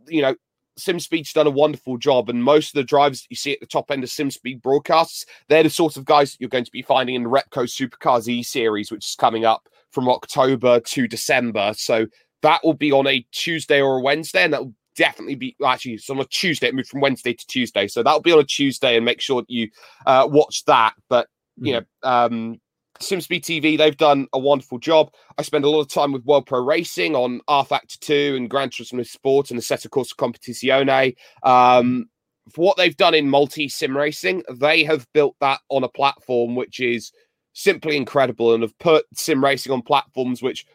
[0.08, 0.34] you know,
[0.78, 3.66] SimSpeed's done a wonderful job, and most of the drivers that you see at the
[3.66, 6.82] top end of SimSpeed broadcasts, they're the sort of guys that you're going to be
[6.82, 11.74] finding in the Repco Supercars E series, which is coming up from October to December.
[11.76, 12.06] So
[12.42, 15.70] that will be on a Tuesday or a Wednesday, and that will definitely be well,
[15.70, 16.68] actually it's on a Tuesday.
[16.68, 19.42] It moved from Wednesday to Tuesday, so that'll be on a Tuesday, and make sure
[19.42, 19.68] that you
[20.06, 20.94] uh, watch that.
[21.08, 21.86] But you mm.
[22.02, 22.60] know, um,
[23.00, 25.10] SimSpeed TV, they've done a wonderful job.
[25.36, 28.70] I spend a lot of time with World Pro Racing on rFactor 2 and Gran
[28.70, 31.14] Turismo Sport and the Assetto Corsa Competizione.
[31.42, 32.06] Um,
[32.52, 36.54] for what they've done in multi sim racing, they have built that on a platform
[36.54, 37.10] which is
[37.52, 40.66] simply incredible and have put sim racing on platforms which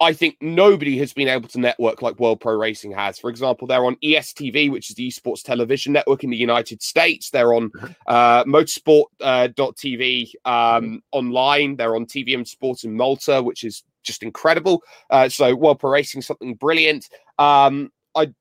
[0.00, 3.18] I think nobody has been able to network like World Pro Racing has.
[3.18, 7.28] For example, they're on ESTV, which is the esports television network in the United States.
[7.28, 7.92] They're on mm-hmm.
[8.06, 10.96] uh, motorsport.tv uh, um, mm-hmm.
[11.12, 11.76] online.
[11.76, 14.82] They're on TVM Sports in Malta, which is just incredible.
[15.10, 17.10] Uh, so World Pro Racing, something brilliant.
[17.38, 18.32] Um, I,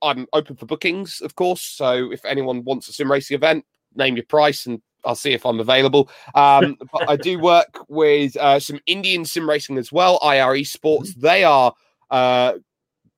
[0.00, 1.62] I'm open for bookings, of course.
[1.62, 3.64] So if anyone wants a sim racing event,
[3.96, 6.10] name your price and I'll see if I'm available.
[6.34, 11.10] Um, but I do work with uh, some Indian sim racing as well, IRE Sports.
[11.10, 11.20] Mm-hmm.
[11.20, 11.72] They are
[12.10, 12.54] uh,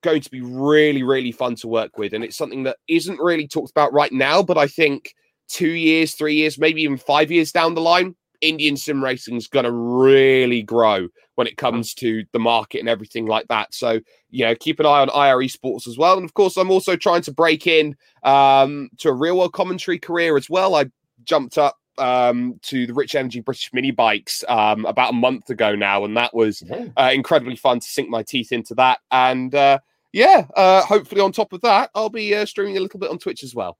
[0.03, 2.12] going to be really, really fun to work with.
[2.12, 5.14] And it's something that isn't really talked about right now, but I think
[5.49, 9.49] two years, three years, maybe even five years down the line, Indian sim racing is
[9.49, 13.75] going to really grow when it comes to the market and everything like that.
[13.75, 16.16] So, you know, keep an eye on IRE Sports as well.
[16.16, 19.99] And of course, I'm also trying to break in um, to a real world commentary
[19.99, 20.75] career as well.
[20.75, 20.87] I
[21.31, 25.77] jumped up um, to the Rich Energy British mini bikes um, about a month ago
[25.77, 26.62] now, and that was
[26.97, 28.99] uh, incredibly fun to sink my teeth into that.
[29.12, 29.79] And uh,
[30.12, 33.19] yeah, uh, hopefully on top of that, I'll be uh, streaming a little bit on
[33.19, 33.79] Twitch as well.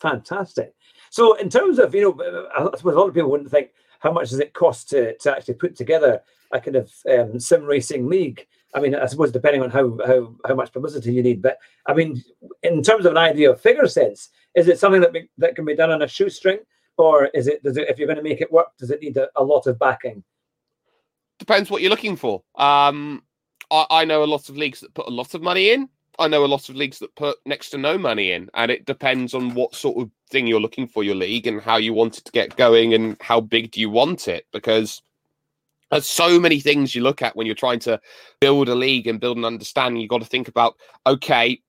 [0.00, 0.74] Fantastic.
[1.10, 4.12] So, in terms of, you know, I suppose a lot of people wouldn't think how
[4.12, 6.20] much does it cost to, to actually put together
[6.52, 8.46] a kind of um, sim racing league.
[8.74, 11.94] I mean, I suppose depending on how, how how much publicity you need, but I
[11.94, 12.22] mean,
[12.62, 15.64] in terms of an idea of figure sense, is it something that be, that can
[15.64, 16.58] be done on a shoestring,
[16.98, 19.16] or is it does it if you're going to make it work, does it need
[19.16, 20.22] a, a lot of backing?
[21.38, 22.42] Depends what you're looking for.
[22.56, 23.22] Um,
[23.70, 25.88] I, I know a lot of leagues that put a lot of money in.
[26.18, 28.86] I know a lot of leagues that put next to no money in, and it
[28.86, 32.18] depends on what sort of thing you're looking for your league and how you want
[32.18, 34.44] it to get going and how big do you want it.
[34.52, 35.00] Because
[35.92, 38.00] there's so many things you look at when you're trying to
[38.40, 40.00] build a league and build an understanding.
[40.00, 40.74] You've got to think about
[41.06, 41.62] okay,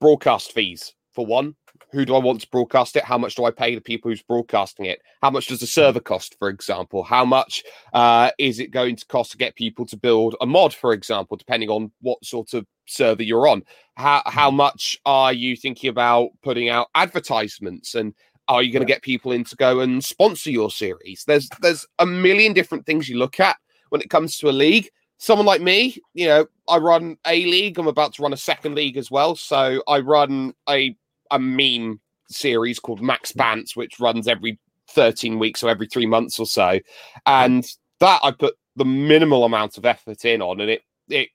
[0.00, 1.56] broadcast fees for one
[1.92, 3.04] who do I want to broadcast it?
[3.04, 5.00] How much do I pay the people who's broadcasting it?
[5.22, 7.02] How much does the server cost, for example?
[7.02, 10.72] How much uh, is it going to cost to get people to build a mod,
[10.72, 13.62] for example, depending on what sort of server you're on?
[13.96, 14.58] How how hmm.
[14.58, 18.14] much are you thinking about putting out advertisements and
[18.48, 21.24] are you going to get people in to go and sponsor your series?
[21.26, 23.56] There's there's a million different things you look at
[23.90, 24.90] when it comes to a league.
[25.18, 27.78] Someone like me, you know, I run a league.
[27.78, 29.36] I'm about to run a second league as well.
[29.36, 30.96] So I run a
[31.30, 34.58] a meme series called Max Pants, which runs every
[34.90, 36.80] 13 weeks or every three months or so.
[37.26, 37.66] And
[38.00, 41.28] that I put the minimal amount of effort in on, and it it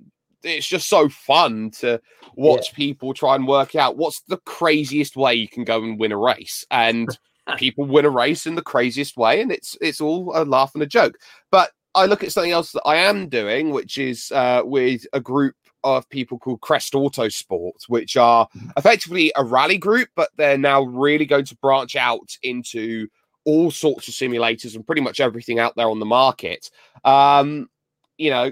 [0.43, 1.99] it's just so fun to
[2.35, 2.75] watch yeah.
[2.75, 6.17] people try and work out what's the craziest way you can go and win a
[6.17, 6.65] race.
[6.69, 7.09] And
[7.57, 10.83] people win a race in the craziest way, and it's it's all a laugh and
[10.83, 11.17] a joke.
[11.51, 15.19] But I look at something else that I am doing, which is uh, with a
[15.19, 15.55] group
[15.85, 21.25] of people called Crest Autosport, which are effectively a rally group, but they're now really
[21.25, 23.07] going to branch out into
[23.45, 26.69] all sorts of simulators and pretty much everything out there on the market.
[27.05, 27.69] Um,
[28.17, 28.51] you know,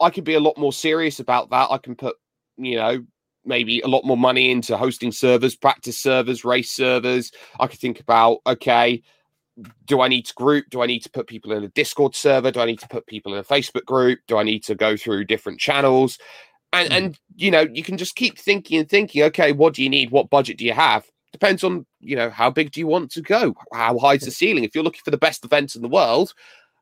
[0.00, 1.70] I could be a lot more serious about that.
[1.70, 2.16] I can put,
[2.56, 3.04] you know,
[3.44, 7.32] maybe a lot more money into hosting servers, practice servers, race servers.
[7.58, 9.02] I could think about, okay,
[9.86, 10.66] do I need to group?
[10.70, 12.50] Do I need to put people in a Discord server?
[12.50, 14.20] Do I need to put people in a Facebook group?
[14.26, 16.18] Do I need to go through different channels?
[16.72, 16.96] And mm.
[16.96, 20.10] and you know you can just keep thinking and thinking okay what do you need?
[20.10, 21.06] What budget do you have?
[21.32, 23.54] Depends on you know how big do you want to go?
[23.72, 24.64] How high is the ceiling?
[24.64, 26.34] If you're looking for the best events in the world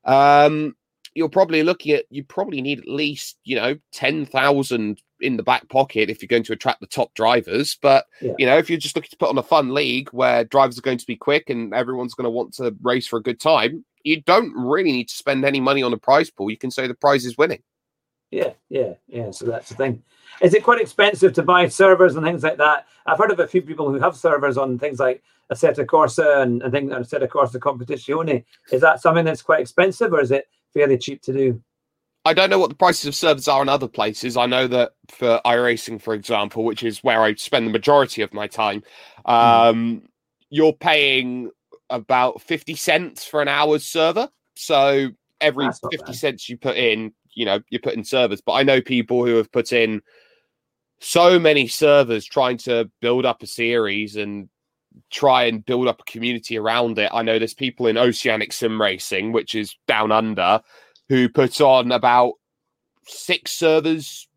[0.07, 0.75] um
[1.15, 5.69] you're probably looking at you probably need at least you know 10,000 in the back
[5.69, 7.77] pocket if you're going to attract the top drivers.
[7.83, 8.33] But yeah.
[8.39, 10.83] you know if you're just looking to put on a fun league where drivers are
[10.83, 13.85] going to be quick and everyone's going to want to race for a good time
[14.05, 16.51] you don't really need to spend any money on a prize pool.
[16.51, 17.63] You can say the prize is winning
[18.31, 19.31] yeah, yeah, yeah.
[19.31, 20.03] So that's the thing.
[20.41, 22.87] Is it quite expensive to buy servers and things like that?
[23.07, 26.63] I've heard of a few people who have servers on things like Assetto Corsa and,
[26.63, 28.45] and things Assetto Corsa Competizione.
[28.73, 31.63] Is that something that's quite expensive or is it fairly cheap to do?
[32.25, 34.37] I don't know what the prices of servers are in other places.
[34.37, 38.33] I know that for iRacing, for example, which is where I spend the majority of
[38.33, 38.83] my time,
[39.25, 39.31] hmm.
[39.31, 40.03] um, mm.
[40.51, 41.51] you're paying
[41.89, 44.29] about 50 cents for an hour's server.
[44.55, 46.15] So every 50 bad.
[46.15, 49.37] cents you put in, you know you put in servers but i know people who
[49.37, 50.01] have put in
[51.01, 54.49] so many servers trying to build up a series and
[55.11, 57.11] try and build up a community around it.
[57.13, 60.61] I know there's people in oceanic sim racing which is down under
[61.09, 62.35] who put on about
[63.07, 64.29] six servers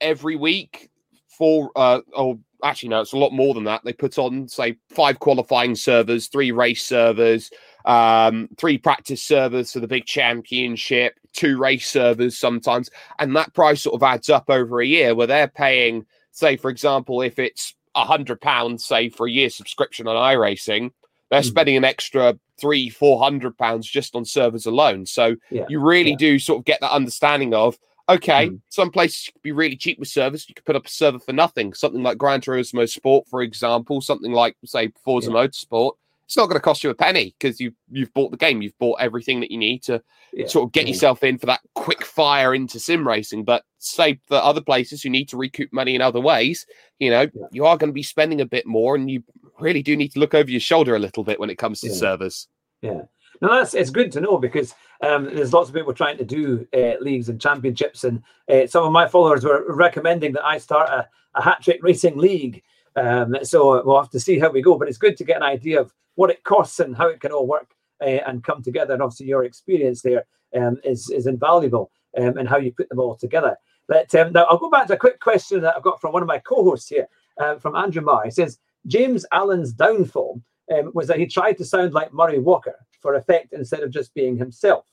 [0.00, 0.90] every week
[1.28, 3.82] for uh oh actually no it's a lot more than that.
[3.84, 7.50] They put on say five qualifying servers three race servers
[7.84, 13.82] um, three practice servers for the big championship, two race servers sometimes, and that price
[13.82, 17.74] sort of adds up over a year where they're paying, say, for example, if it's
[17.94, 20.90] a hundred pounds, say, for a year subscription on iRacing,
[21.30, 21.46] they're mm.
[21.46, 25.06] spending an extra three, four hundred pounds just on servers alone.
[25.06, 25.64] So yeah.
[25.68, 26.16] you really yeah.
[26.16, 28.60] do sort of get that understanding of okay, mm.
[28.68, 30.46] some places could be really cheap with servers.
[30.48, 34.00] You could put up a server for nothing, something like Gran Turismo Sport, for example,
[34.00, 35.36] something like say Forza yeah.
[35.36, 35.92] Motorsport
[36.32, 38.62] it's not going to cost you a penny because you you've bought the game.
[38.62, 40.46] You've bought everything that you need to yeah.
[40.46, 43.44] sort of get yourself in for that quick fire into sim racing.
[43.44, 46.64] But say for other places who need to recoup money in other ways,
[46.98, 47.46] you know, yeah.
[47.52, 49.22] you are going to be spending a bit more, and you
[49.60, 51.88] really do need to look over your shoulder a little bit when it comes to
[51.88, 51.94] yeah.
[51.94, 52.48] servers.
[52.80, 53.02] Yeah.
[53.42, 56.66] No, that's it's good to know because um, there's lots of people trying to do
[56.72, 60.88] uh, leagues and championships, and uh, some of my followers were recommending that I start
[60.88, 62.62] a, a hat trick racing league.
[62.96, 65.42] Um, so we'll have to see how we go, but it's good to get an
[65.42, 68.92] idea of what it costs and how it can all work uh, and come together.
[68.92, 70.24] And obviously, your experience there
[70.54, 73.56] um, is is invaluable um, and how you put them all together.
[73.88, 76.22] But um, now I'll go back to a quick question that I've got from one
[76.22, 78.24] of my co-hosts here, uh, from Andrew Marr.
[78.24, 80.40] He says James Allen's downfall
[80.72, 84.14] um, was that he tried to sound like Murray Walker for effect instead of just
[84.14, 84.86] being himself.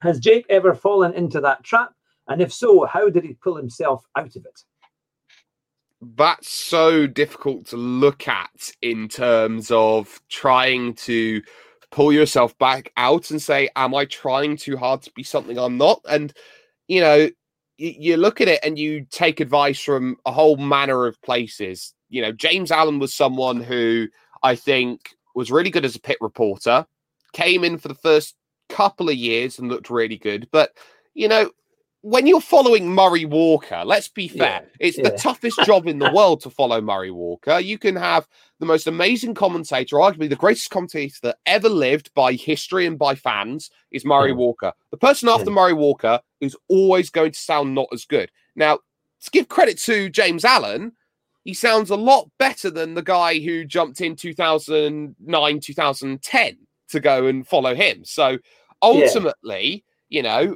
[0.00, 1.92] Has Jake ever fallen into that trap?
[2.28, 4.62] And if so, how did he pull himself out of it?
[6.14, 11.42] That's so difficult to look at in terms of trying to
[11.90, 15.78] pull yourself back out and say, Am I trying too hard to be something I'm
[15.78, 16.00] not?
[16.08, 16.32] And,
[16.88, 17.28] you know,
[17.78, 21.94] you, look at it and you take advice from a whole manner of places.
[22.08, 24.08] You know, James Allen was someone who
[24.42, 26.86] I think was really good as a pit reporter,
[27.32, 28.34] came in for the first
[28.68, 30.48] couple of years and looked really good.
[30.50, 30.70] But,
[31.14, 31.50] you know,
[32.06, 35.10] when you're following Murray Walker, let's be fair, yeah, it's yeah.
[35.10, 37.58] the toughest job in the world to follow Murray Walker.
[37.58, 38.28] You can have
[38.60, 43.16] the most amazing commentator, arguably the greatest commentator that ever lived by history and by
[43.16, 44.36] fans, is Murray yeah.
[44.36, 44.72] Walker.
[44.92, 48.30] The person after Murray Walker is always going to sound not as good.
[48.54, 48.78] Now,
[49.24, 50.92] to give credit to James Allen,
[51.42, 56.58] he sounds a lot better than the guy who jumped in 2009, 2010
[56.90, 58.04] to go and follow him.
[58.04, 58.38] So
[58.80, 60.54] ultimately, you know,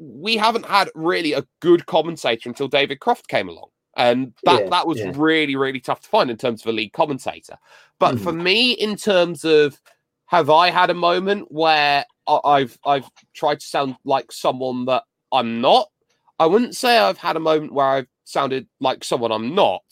[0.00, 3.68] we haven't had really a good commentator until David Croft came along.
[3.96, 5.12] And that, yeah, that was yeah.
[5.14, 7.56] really, really tough to find in terms of a lead commentator.
[7.98, 8.20] But mm.
[8.20, 9.78] for me, in terms of
[10.26, 15.60] have I had a moment where I've I've tried to sound like someone that I'm
[15.60, 15.90] not?
[16.38, 19.82] I wouldn't say I've had a moment where I've sounded like someone I'm not.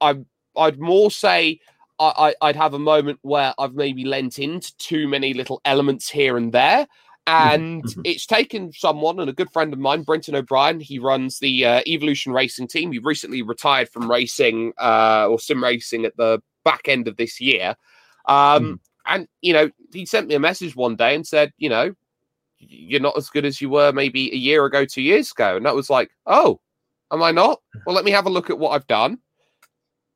[0.00, 0.20] I
[0.56, 1.60] I'd more say
[1.98, 6.36] I, would have a moment where I've maybe lent into too many little elements here
[6.36, 6.86] and there,
[7.28, 8.00] and mm-hmm.
[8.04, 10.80] it's taken someone and a good friend of mine, Brenton O'Brien.
[10.80, 12.90] He runs the uh, Evolution Racing team.
[12.90, 17.38] He recently retired from racing uh, or sim racing at the back end of this
[17.38, 17.76] year.
[18.26, 18.78] Um, mm.
[19.04, 21.94] And, you know, he sent me a message one day and said, you know,
[22.58, 25.56] you're not as good as you were maybe a year ago, two years ago.
[25.56, 26.60] And that was like, oh,
[27.12, 27.60] am I not?
[27.86, 29.18] Well, let me have a look at what I've done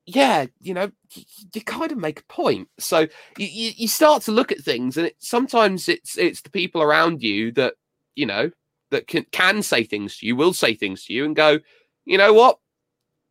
[0.06, 2.68] yeah, you know, you, you, kind of make a point.
[2.78, 3.00] So
[3.38, 6.82] you, you, you start to look at things, and it, sometimes it's it's the people
[6.82, 7.74] around you that
[8.14, 8.50] you know
[8.90, 11.60] that can can say things to you, will say things to you, and go,
[12.04, 12.58] you know what,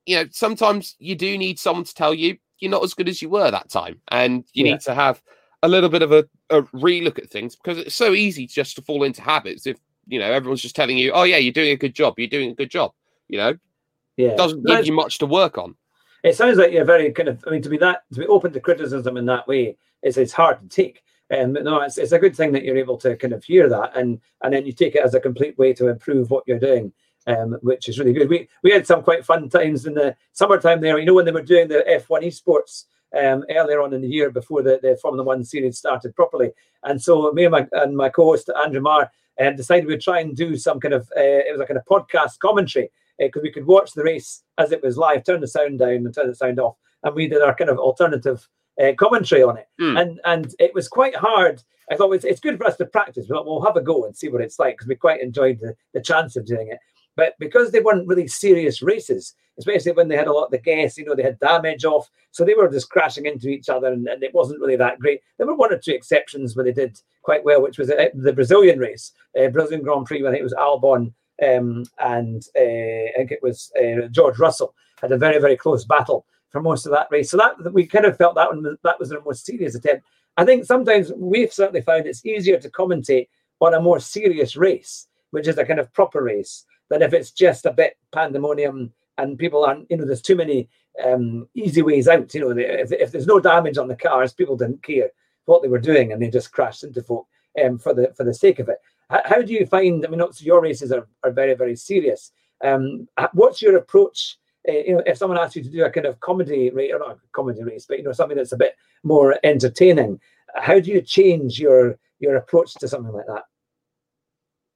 [0.06, 3.22] you know, sometimes you do need someone to tell you you're not as good as
[3.22, 4.74] you were that time, and you yeah.
[4.74, 5.22] need to have
[5.64, 8.82] a little bit of a, a relook at things because it's so easy just to
[8.82, 11.78] fall into habits if you know everyone's just telling you, oh yeah, you're doing a
[11.78, 12.94] good job, you're doing a good job,
[13.28, 13.58] you know,
[14.16, 15.76] yeah, doesn't give you much to work on
[16.24, 17.44] it sounds like you're very kind of.
[17.48, 20.34] I mean, to be that to be open to criticism in that way is it's
[20.34, 21.04] hard to take.
[21.36, 23.96] Um, no, it's, it's a good thing that you're able to kind of hear that
[23.96, 26.92] and and then you take it as a complete way to improve what you're doing,
[27.26, 28.30] um, which is really good.
[28.30, 31.00] We we had some quite fun times in the summertime there.
[31.00, 32.86] You know when they were doing the F1 esports
[33.18, 36.52] um, earlier on in the year before the, the Formula One series started properly,
[36.84, 40.36] and so me and my and my co-host Andrew Marr um, decided we'd try and
[40.36, 42.92] do some kind of uh, it was like a kind of podcast commentary
[43.28, 45.90] because uh, we could watch the race as it was live, turn the sound down
[45.90, 48.48] and turn the sound off, and we did our kind of alternative
[48.82, 49.68] uh, commentary on it.
[49.80, 50.02] Mm.
[50.02, 51.64] And and it was quite hard.
[51.92, 53.28] I thought it's, it's good for us to practice.
[53.30, 55.76] We'll, we'll have a go and see what it's like because we quite enjoyed the,
[55.94, 56.80] the chance of doing it.
[57.18, 60.58] But because they weren't really serious races, especially when they had a lot of the
[60.58, 62.10] guests, you know, they had damage off.
[62.32, 65.22] So they were just crashing into each other and, and it wasn't really that great.
[65.38, 68.34] There were one or two exceptions where they did quite well, which was uh, the
[68.34, 73.14] Brazilian race, uh, Brazilian Grand Prix, I think it was Albon um, and uh, I
[73.18, 76.92] think it was uh, George Russell had a very very close battle for most of
[76.92, 77.32] that race.
[77.32, 80.06] So that we kind of felt that one that was a more serious attempt.
[80.38, 83.28] I think sometimes we've certainly found it's easier to commentate
[83.60, 87.32] on a more serious race, which is a kind of proper race, than if it's
[87.32, 89.90] just a bit pandemonium and people aren't.
[89.90, 90.70] You know, there's too many
[91.04, 92.34] um, easy ways out.
[92.34, 95.10] You know, if, if there's no damage on the cars, people didn't care
[95.46, 97.28] what they were doing and they just crashed into folk
[97.64, 98.78] um, for the for the sake of it.
[99.12, 100.06] How, how do you find?
[100.06, 102.32] I mean, obviously your races are, are very very serious.
[102.64, 104.38] Um, what's your approach?
[104.68, 107.00] Uh, you know, if someone asks you to do a kind of comedy race, or
[107.00, 110.20] not a comedy race, but you know something that's a bit more entertaining,
[110.56, 113.44] how do you change your your approach to something like that?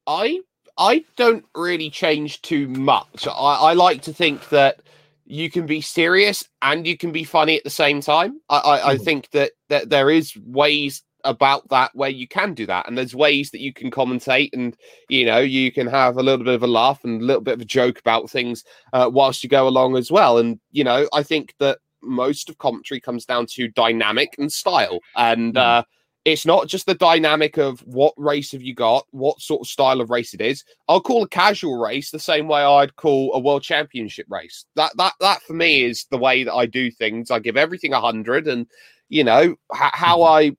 [0.06, 0.42] I
[0.78, 3.28] I don't really change too much.
[3.28, 4.82] I, I like to think that
[5.26, 8.42] you can be serious and you can be funny at the same time.
[8.50, 8.90] I, I.
[8.92, 9.04] I hmm.
[9.04, 13.16] think that, that there is ways about that where you can do that and there's
[13.16, 14.78] ways that you can commentate and
[15.10, 17.56] you know you can have a little bit of a laugh and a little bit
[17.56, 20.38] of a joke about things uh, whilst you go along as well.
[20.38, 25.00] And you know i think that most of commentary comes down to dynamic and style.
[25.16, 25.60] And mm.
[25.60, 25.84] uh,
[26.24, 30.02] it's not just the dynamic of what race have you got what sort of style
[30.02, 30.64] of race it is.
[30.88, 34.66] I'll call a casual race the same way i'd call a world championship race.
[34.76, 37.32] That that that for me is the way that i do things.
[37.32, 38.66] I give everything a hundred and
[39.10, 40.54] you know h- how mm-hmm.
[40.54, 40.58] i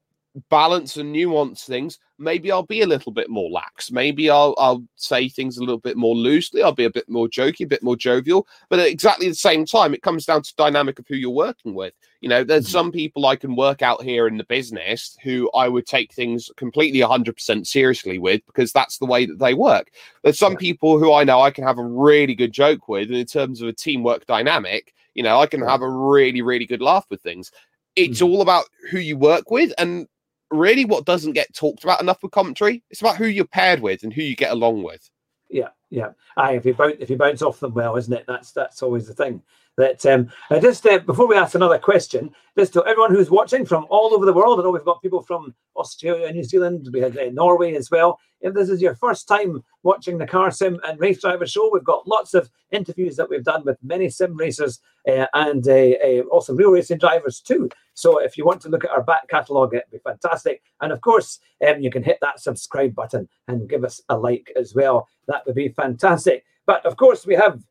[0.51, 3.91] balance and nuance things, maybe I'll be a little bit more lax.
[3.91, 6.62] Maybe I'll I'll say things a little bit more loosely.
[6.62, 8.47] I'll be a bit more jokey, a bit more jovial.
[8.68, 11.74] But at exactly the same time, it comes down to dynamic of who you're working
[11.74, 11.95] with.
[12.20, 12.72] You know, there's mm-hmm.
[12.72, 16.51] some people I can work out here in the business who I would take things
[16.57, 19.91] completely 100% seriously with because that's the way that they work.
[20.22, 23.18] There's some people who I know I can have a really good joke with, and
[23.18, 26.82] in terms of a teamwork dynamic, You know, I can have a really, really good
[26.82, 27.51] laugh with things.
[27.97, 28.28] It's Mhm.
[28.28, 30.07] all about who you work with, and
[30.59, 32.83] really, what doesn't get talked about enough with commentary.
[32.91, 35.09] It's about who you're paired with and who you get along with.
[35.49, 36.11] Yeah, yeah.
[36.37, 38.25] Aye, if you bounce if you bounce off them well, isn't it?
[38.27, 39.43] That's that's always the thing.
[39.77, 43.66] That um, uh, just uh, before we ask another question, just to everyone who's watching
[43.66, 47.01] from all over the world, I know we've got people from Australia, New Zealand, we
[47.01, 48.18] had uh, Norway as well.
[48.41, 51.85] If this is your first time watching the Car Sim and Race Driver Show, we've
[51.85, 56.22] got lots of interviews that we've done with many sim racers uh, and uh, uh,
[56.31, 57.68] also real racing drivers too.
[57.93, 60.62] So if you want to look at our back catalogue, it'd be fantastic.
[60.81, 64.51] And of course, um, you can hit that subscribe button and give us a like
[64.57, 65.07] as well.
[65.29, 66.45] That would be fantastic.
[66.64, 67.62] But of course, we have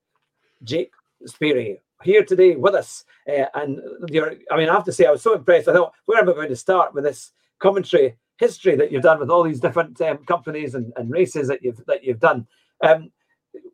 [0.63, 0.91] Jake
[1.27, 3.03] Sparey here today with us.
[3.27, 5.67] Uh, and you're, I mean, I have to say, I was so impressed.
[5.67, 9.19] I thought, where am I going to start with this commentary history that you've done
[9.19, 12.47] with all these different um, companies and, and races that you've that you've done?
[12.83, 13.11] Um,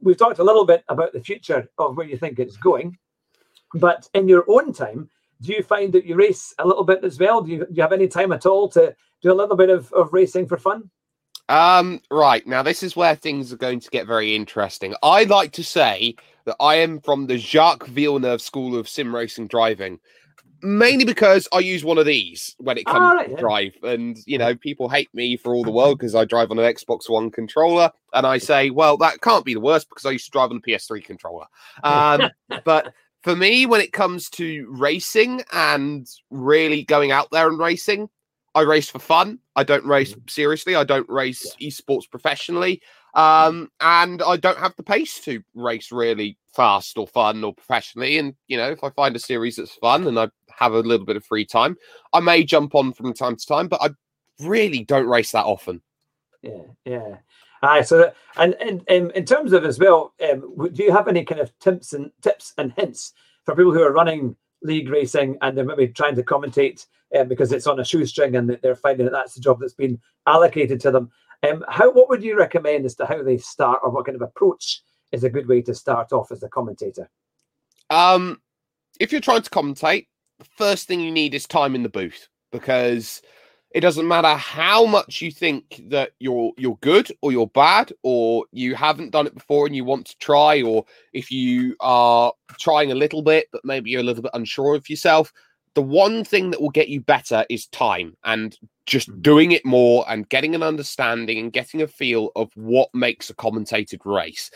[0.01, 2.97] we've talked a little bit about the future of where you think it's going,
[3.73, 5.09] but in your own time,
[5.41, 7.41] do you find that you race a little bit as well?
[7.41, 9.91] Do you, do you have any time at all to do a little bit of,
[9.93, 10.89] of racing for fun?
[11.49, 14.95] Um, right now, this is where things are going to get very interesting.
[15.03, 16.15] I like to say
[16.45, 19.99] that I am from the Jacques Villeneuve School of Sim Racing Driving,
[20.61, 23.39] mainly because I use one of these when it comes right, to yeah.
[23.39, 26.59] drive, and you know, people hate me for all the world because I drive on
[26.59, 30.11] an Xbox One controller, and I say, well, that can't be the worst because I
[30.11, 31.45] used to drive on the PS3 controller.
[31.83, 32.29] Um,
[32.65, 38.09] but for me, when it comes to racing and really going out there and racing,
[38.53, 39.39] I race for fun.
[39.55, 40.75] I don't race seriously.
[40.75, 42.81] I don't race esports professionally.
[43.13, 48.17] Um, and I don't have the pace to race really fast or fun or professionally.
[48.17, 51.05] And, you know, if I find a series that's fun and I have a little
[51.05, 51.77] bit of free time,
[52.13, 53.89] I may jump on from time to time, but I
[54.39, 55.81] really don't race that often.
[56.41, 57.17] Yeah, yeah.
[57.63, 61.07] Aye, so that, and, and um, in terms of as well, um, do you have
[61.07, 63.13] any kind of tips and tips and hints
[63.45, 66.85] for people who are running league racing and they're maybe trying to commentate
[67.17, 69.73] um, because it's on a shoestring and that they're finding that that's the job that's
[69.73, 71.11] been allocated to them?
[71.43, 74.21] Um, how what would you recommend as to how they start or what kind of
[74.21, 74.81] approach
[75.11, 77.09] is a good way to start off as a commentator?
[77.89, 78.41] Um,
[78.99, 80.07] if you're trying to commentate,
[80.39, 83.21] the first thing you need is time in the booth because
[83.71, 88.45] it doesn't matter how much you think that you're you're good or you're bad or
[88.51, 92.91] you haven't done it before and you want to try or if you are trying
[92.91, 95.31] a little bit but maybe you're a little bit unsure of yourself
[95.75, 99.21] the one thing that will get you better is time and just hmm.
[99.21, 103.35] doing it more and getting an understanding and getting a feel of what makes a
[103.35, 104.51] commentated race.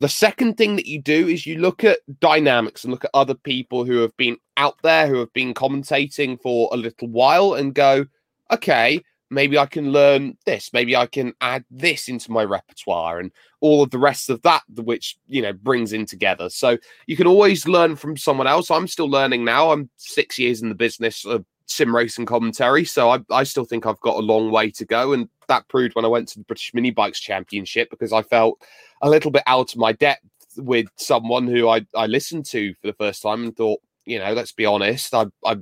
[0.00, 3.34] The second thing that you do is you look at dynamics and look at other
[3.34, 7.74] people who have been out there, who have been commentating for a little while, and
[7.74, 8.04] go,
[8.50, 9.00] okay,
[9.34, 10.70] maybe I can learn this.
[10.72, 13.30] Maybe I can add this into my repertoire and
[13.60, 16.48] all of the rest of that, which, you know, brings in together.
[16.48, 18.70] So you can always learn from someone else.
[18.70, 19.72] I'm still learning now.
[19.72, 22.84] I'm six years in the business of sim racing commentary.
[22.84, 25.12] So I, I still think I've got a long way to go.
[25.12, 28.62] And that proved when I went to the British Mini Bikes Championship because I felt
[29.02, 30.24] a little bit out of my depth
[30.56, 34.32] with someone who I, I listened to for the first time and thought, you know,
[34.32, 35.56] let's be honest, I I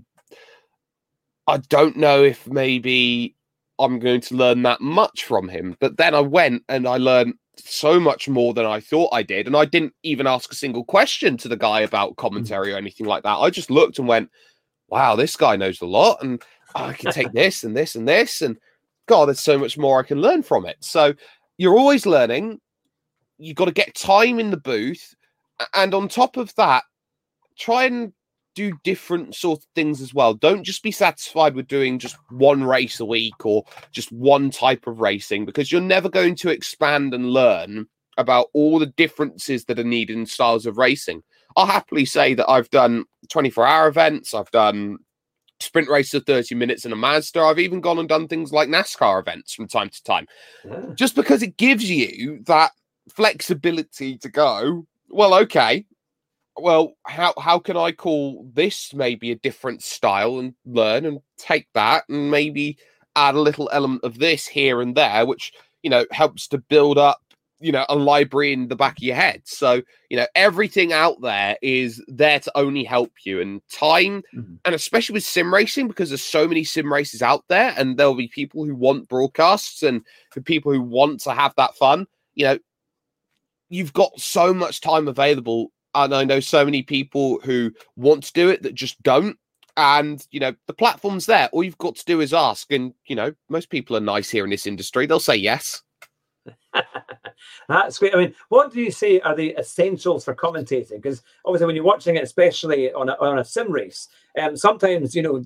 [1.46, 3.34] I don't know if maybe
[3.78, 5.76] I'm going to learn that much from him.
[5.80, 9.46] But then I went and I learned so much more than I thought I did.
[9.46, 12.16] And I didn't even ask a single question to the guy about mm.
[12.16, 13.38] commentary or anything like that.
[13.38, 14.30] I just looked and went,
[14.88, 16.22] wow, this guy knows a lot.
[16.22, 16.42] And
[16.74, 18.42] I can take this and this and this.
[18.42, 18.56] And
[19.06, 20.76] God, there's so much more I can learn from it.
[20.80, 21.14] So
[21.58, 22.60] you're always learning.
[23.38, 25.14] You've got to get time in the booth.
[25.74, 26.84] And on top of that,
[27.56, 28.12] try and
[28.54, 30.34] do different sort of things as well.
[30.34, 34.86] Don't just be satisfied with doing just one race a week or just one type
[34.86, 37.86] of racing because you're never going to expand and learn
[38.18, 41.22] about all the differences that are needed in styles of racing.
[41.56, 44.98] I'll happily say that I've done 24 hour events, I've done
[45.60, 47.40] sprint races of 30 minutes in a Mazda.
[47.40, 50.26] I've even gone and done things like NASCAR events from time to time
[50.64, 50.80] Yeah.
[50.94, 52.72] just because it gives you that
[53.08, 55.86] flexibility to go, well, okay,
[56.58, 61.66] well, how how can I call this maybe a different style and learn and take
[61.74, 62.78] that and maybe
[63.16, 66.98] add a little element of this here and there, which you know helps to build
[66.98, 67.20] up
[67.60, 69.42] you know a library in the back of your head.
[69.44, 74.58] So you know everything out there is there to only help you, and time, Mhm.
[74.64, 78.14] and especially with sim racing because there's so many sim races out there, and there'll
[78.14, 82.06] be people who want broadcasts and for people who want to have that fun.
[82.34, 82.58] You know,
[83.70, 88.32] you've got so much time available and I know so many people who want to
[88.32, 89.36] do it that just don't.
[89.76, 91.48] And you know, the platform's there.
[91.52, 92.70] All you've got to do is ask.
[92.72, 95.06] And you know, most people are nice here in this industry.
[95.06, 95.82] They'll say yes.
[97.68, 98.14] That's great.
[98.14, 101.00] I mean, what do you say are the essentials for commentating?
[101.00, 104.08] Because obviously, when you're watching it, especially on a, on a sim race,
[104.40, 105.44] um, sometimes you know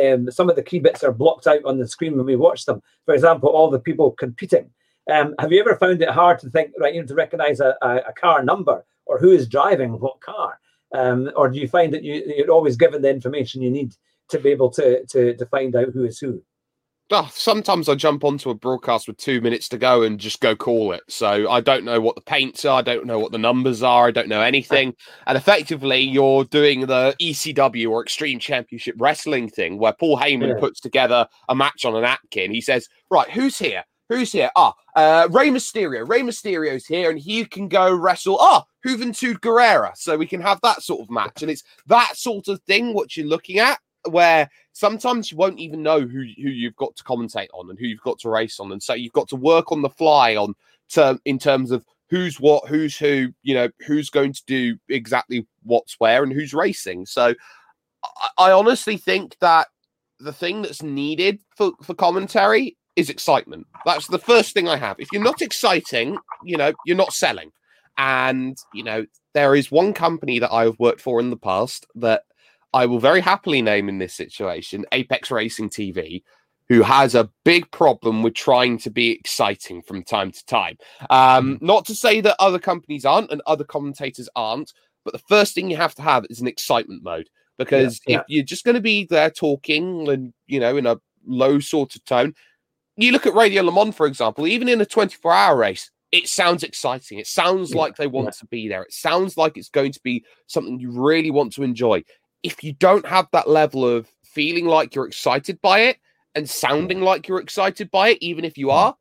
[0.00, 2.64] um, some of the key bits are blocked out on the screen when we watch
[2.64, 2.82] them.
[3.04, 4.70] For example, all the people competing.
[5.10, 7.76] Um, have you ever found it hard to think, right, you know, to recognize a,
[7.80, 10.60] a, a car number or who is driving what car?
[10.94, 13.94] Um, or do you find that you, you're always given the information you need
[14.30, 16.42] to be able to, to, to find out who is who?
[17.10, 20.54] oh, sometimes I jump onto a broadcast with two minutes to go and just go
[20.54, 21.02] call it.
[21.08, 24.08] So I don't know what the paints are, I don't know what the numbers are,
[24.08, 24.94] I don't know anything.
[25.26, 30.60] And effectively, you're doing the ECW or Extreme Championship Wrestling thing where Paul Heyman yeah.
[30.60, 32.50] puts together a match on a napkin.
[32.50, 33.84] He says, Right, who's here?
[34.08, 34.50] Who's here?
[34.56, 36.08] Ah, uh, Rey Mysterio.
[36.08, 38.38] Rey Mysterio's here, and he can go wrestle.
[38.40, 39.96] Ah, Juventud Guerrera.
[39.96, 41.42] So we can have that sort of match.
[41.42, 43.78] And it's that sort of thing what you're looking at
[44.10, 47.86] where sometimes you won't even know who who you've got to commentate on and who
[47.86, 50.54] you've got to race on, and so you've got to work on the fly on
[50.88, 55.46] term in terms of who's what, who's who, you know, who's going to do exactly
[55.64, 57.04] what's where and who's racing.
[57.04, 57.34] So
[58.02, 59.68] I, I honestly think that
[60.18, 63.66] the thing that's needed for, for commentary is excitement.
[63.86, 64.96] That's the first thing I have.
[64.98, 67.52] If you're not exciting, you know, you're not selling.
[67.96, 72.22] And, you know, there is one company that I've worked for in the past that
[72.74, 76.22] I will very happily name in this situation Apex Racing TV,
[76.68, 80.76] who has a big problem with trying to be exciting from time to time.
[81.08, 81.62] Um, mm.
[81.62, 84.72] not to say that other companies aren't and other commentators aren't,
[85.04, 87.28] but the first thing you have to have is an excitement mode
[87.58, 88.20] because yeah, yeah.
[88.20, 91.94] if you're just going to be there talking and you know in a low sort
[91.94, 92.34] of tone,
[93.04, 96.26] you look at Radio Le Mans, for example, even in a 24 hour race, it
[96.28, 97.18] sounds exciting.
[97.18, 98.82] It sounds yeah, like they want to be there.
[98.82, 102.02] It sounds like it's going to be something you really want to enjoy
[102.42, 105.98] if you don't have that level of feeling like you're excited by it
[106.34, 108.94] and sounding like you're excited by it, even if you are,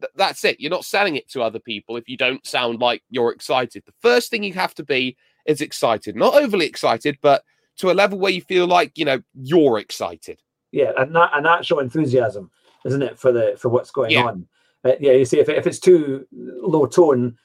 [0.00, 0.60] th- that's it.
[0.60, 3.82] You're not selling it to other people if you don't sound like you're excited.
[3.86, 5.16] The first thing you have to be
[5.46, 7.42] is excited, not overly excited, but
[7.78, 10.40] to a level where you feel like you know you're excited.
[10.72, 12.50] Yeah, and that an actual enthusiasm,
[12.86, 14.24] isn't it, for the for what's going yeah.
[14.24, 14.46] on?
[14.84, 17.36] Uh, yeah, you see, if, if it's too low tone,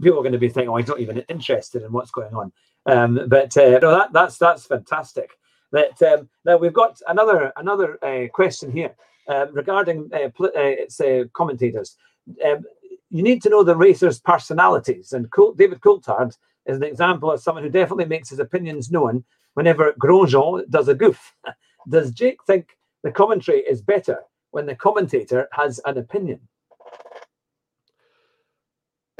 [0.00, 2.52] people are going to be thinking, "Oh, he's not even interested in what's going on."
[2.86, 5.30] Um, but uh, no, that, that's that's fantastic.
[5.72, 8.94] That um, now we've got another another uh, question here
[9.28, 11.96] uh, regarding uh, pl- uh, its uh, commentators.
[12.44, 12.64] Um,
[13.10, 16.36] you need to know the racers' personalities, and Col- David Coulthard
[16.66, 19.24] is an example of someone who definitely makes his opinions known
[19.54, 21.34] whenever Grosjean does a goof.
[21.88, 24.18] does Jake think the commentary is better
[24.50, 26.40] when the commentator has an opinion?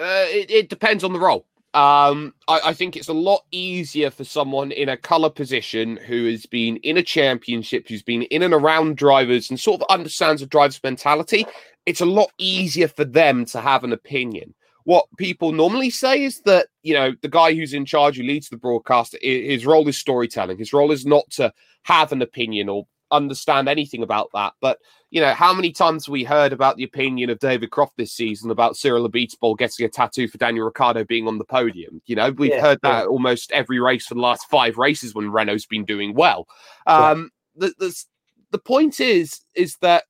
[0.01, 1.47] it, it depends on the role.
[1.73, 6.27] Um, I, I, think it's a lot easier for someone in a color position who
[6.27, 10.41] has been in a championship, who's been in and around drivers and sort of understands
[10.41, 11.47] the driver's mentality.
[11.87, 14.53] It's a lot easier for them to have an opinion.
[14.83, 18.49] What people normally say is that, you know, the guy who's in charge, who leads
[18.49, 20.59] the broadcast, his role is storytelling.
[20.59, 21.53] His role is not to
[21.85, 24.55] have an opinion or understand anything about that.
[24.61, 24.79] But
[25.11, 28.51] you know, how many times we heard about the opinion of David Croft this season
[28.51, 32.01] about Cyril Abiteboul getting a tattoo for Daniel Ricciardo being on the podium?
[32.07, 33.07] You know, we've yeah, heard that yeah.
[33.07, 36.47] almost every race for the last five races when Renault's been doing well.
[36.87, 38.05] Um, the, the
[38.53, 40.05] the point is, is that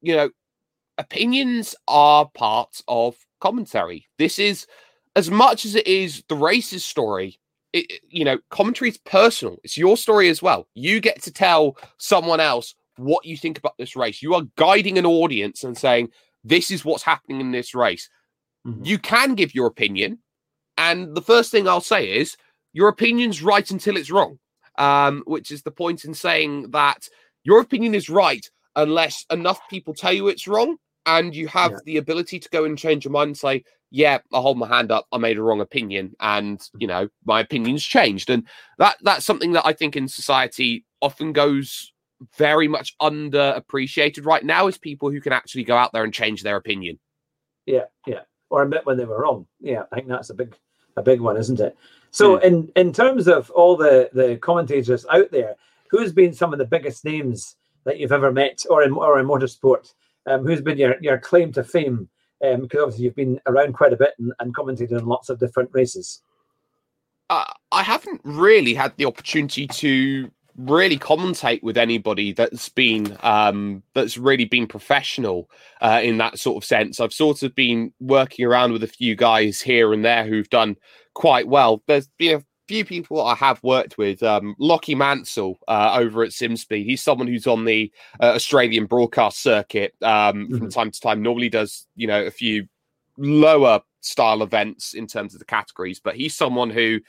[0.00, 0.30] you know,
[0.96, 4.06] opinions are part of commentary.
[4.18, 4.66] This is
[5.16, 7.38] as much as it is the race's story
[7.72, 9.58] it, you know, commentary is personal.
[9.62, 10.68] It's your story as well.
[10.74, 14.22] You get to tell someone else what you think about this race.
[14.22, 16.10] You are guiding an audience and saying,
[16.44, 18.08] this is what's happening in this race.
[18.66, 18.84] Mm-hmm.
[18.84, 20.18] You can give your opinion.
[20.76, 22.36] And the first thing I'll say is,
[22.72, 24.38] your opinion's right until it's wrong,
[24.78, 27.08] um, which is the point in saying that
[27.44, 31.78] your opinion is right unless enough people tell you it's wrong and you have yeah.
[31.84, 34.92] the ability to go and change your mind and say, yeah, I hold my hand
[34.92, 35.06] up.
[35.12, 38.46] I made a wrong opinion, and you know my opinion's changed, and
[38.78, 41.92] that that's something that I think in society often goes
[42.36, 46.42] very much underappreciated right now is people who can actually go out there and change
[46.42, 46.98] their opinion.
[47.66, 49.46] Yeah, yeah, or admit when they were wrong.
[49.60, 50.56] Yeah, I think that's a big
[50.96, 51.76] a big one, isn't it?
[52.10, 52.42] So mm.
[52.42, 55.54] in in terms of all the the commentators out there,
[55.90, 59.26] who's been some of the biggest names that you've ever met, or in or in
[59.26, 59.92] motorsport?
[60.26, 62.08] Um, who's been your your claim to fame?
[62.44, 65.38] Um, because obviously you've been around quite a bit and, and commented on lots of
[65.38, 66.22] different races.
[67.30, 73.82] Uh, I haven't really had the opportunity to really commentate with anybody that's been um,
[73.94, 75.48] that's really been professional
[75.80, 77.00] uh, in that sort of sense.
[77.00, 80.76] I've sort of been working around with a few guys here and there who've done
[81.14, 81.82] quite well.
[81.86, 84.22] There's been few people I have worked with.
[84.22, 86.84] Um, Lockie Mansell uh, over at SimSpeed.
[86.84, 87.90] He's someone who's on the
[88.20, 90.58] uh, Australian broadcast circuit um, mm-hmm.
[90.58, 91.22] from time to time.
[91.22, 92.68] Normally does you know a few
[93.16, 97.00] lower style events in terms of the categories, but he's someone who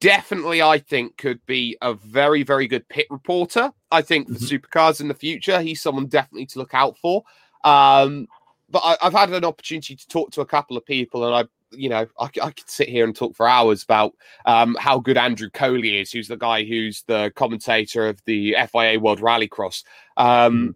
[0.00, 3.72] definitely, I think, could be a very, very good pit reporter.
[3.90, 4.44] I think for mm-hmm.
[4.44, 7.24] supercars in the future, he's someone definitely to look out for.
[7.64, 8.28] Um,
[8.70, 11.44] but I, have had an opportunity to talk to a couple of people, and I,
[11.72, 14.12] you know, I, I could sit here and talk for hours about
[14.46, 18.98] um, how good Andrew Coley is, who's the guy who's the commentator of the FIA
[18.98, 19.84] World Rallycross.
[20.16, 20.74] Um, mm.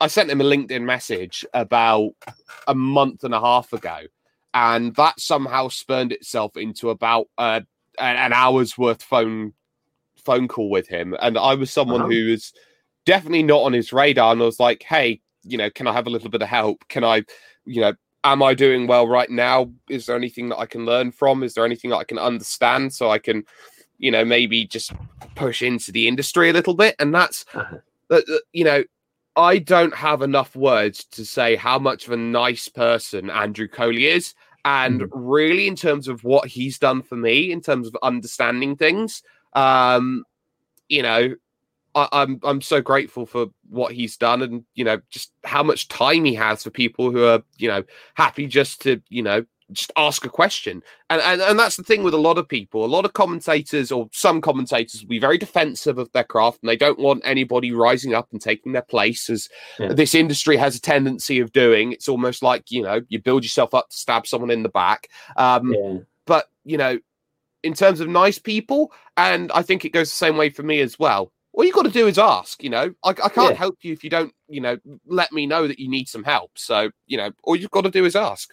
[0.00, 2.12] I sent him a LinkedIn message about
[2.66, 4.00] a month and a half ago,
[4.52, 7.60] and that somehow spurned itself into about uh,
[7.98, 9.54] an hour's worth phone
[10.24, 11.16] phone call with him.
[11.20, 12.10] And I was someone uh-huh.
[12.10, 12.52] who was
[13.06, 16.06] definitely not on his radar, and I was like, "Hey, you know, can I have
[16.06, 16.86] a little bit of help?
[16.88, 17.22] Can I,
[17.64, 17.94] you know,
[18.24, 19.70] am I doing well right now?
[19.88, 21.42] Is there anything that I can learn from?
[21.42, 23.44] Is there anything that I can understand so I can,
[23.98, 24.92] you know, maybe just
[25.34, 26.96] push into the industry a little bit?
[26.98, 27.76] And that's, uh-huh.
[28.10, 28.20] uh,
[28.52, 28.82] you know,
[29.36, 34.06] I don't have enough words to say how much of a nice person Andrew Coley
[34.06, 34.34] is.
[34.64, 35.08] And mm.
[35.12, 39.22] really, in terms of what he's done for me, in terms of understanding things,
[39.52, 40.24] um,
[40.88, 41.34] you know,
[41.94, 45.88] I, I'm I'm so grateful for what he's done, and you know, just how much
[45.88, 47.84] time he has for people who are, you know,
[48.14, 50.82] happy just to, you know, just ask a question.
[51.10, 52.84] And, and and that's the thing with a lot of people.
[52.84, 56.68] A lot of commentators or some commentators will be very defensive of their craft and
[56.68, 59.92] they don't want anybody rising up and taking their place as yeah.
[59.92, 61.92] this industry has a tendency of doing.
[61.92, 65.08] It's almost like, you know, you build yourself up to stab someone in the back.
[65.36, 65.98] Um, yeah.
[66.26, 66.98] but you know,
[67.62, 70.80] in terms of nice people, and I think it goes the same way for me
[70.80, 72.62] as well all you got to do is ask.
[72.62, 73.54] You know, I, I can't yeah.
[73.54, 74.76] help you if you don't, you know,
[75.06, 76.50] let me know that you need some help.
[76.56, 78.52] So, you know, all you've got to do is ask.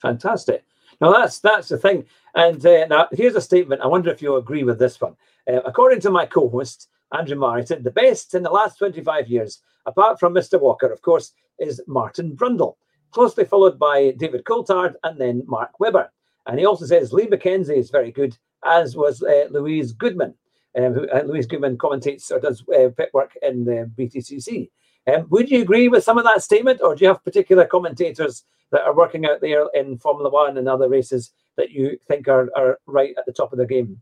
[0.00, 0.64] Fantastic.
[1.00, 2.04] Now that's that's the thing.
[2.34, 3.80] And uh, now here's a statement.
[3.82, 5.16] I wonder if you agree with this one.
[5.48, 10.18] Uh, according to my co-host Andrew Martin, the best in the last 25 years, apart
[10.18, 10.60] from Mr.
[10.60, 12.76] Walker, of course, is Martin Brundle,
[13.10, 16.10] closely followed by David Coulthard and then Mark Webber.
[16.46, 20.34] And he also says Lee McKenzie is very good, as was uh, Louise Goodman
[20.78, 24.70] um, uh, Louise Goodman commentates or does uh, pit work in the BTCC.
[25.12, 28.44] Um, would you agree with some of that statement, or do you have particular commentators
[28.70, 32.48] that are working out there in Formula One and other races that you think are,
[32.56, 34.00] are right at the top of the game?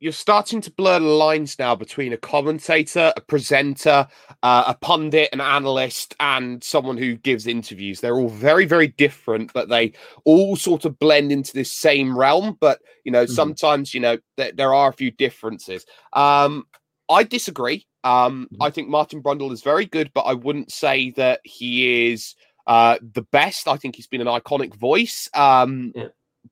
[0.00, 4.06] You're starting to blur the lines now between a commentator, a presenter,
[4.42, 8.00] uh, a pundit, an analyst, and someone who gives interviews.
[8.00, 9.92] They're all very, very different, but they
[10.24, 12.56] all sort of blend into this same realm.
[12.60, 13.32] But you know, mm-hmm.
[13.32, 15.84] sometimes you know th- there are a few differences.
[16.12, 16.66] Um,
[17.08, 17.86] I disagree.
[18.04, 18.62] Um, mm-hmm.
[18.62, 22.36] I think Martin Brundle is very good, but I wouldn't say that he is
[22.68, 23.66] uh, the best.
[23.66, 25.28] I think he's been an iconic voice.
[25.34, 26.08] Um, yeah.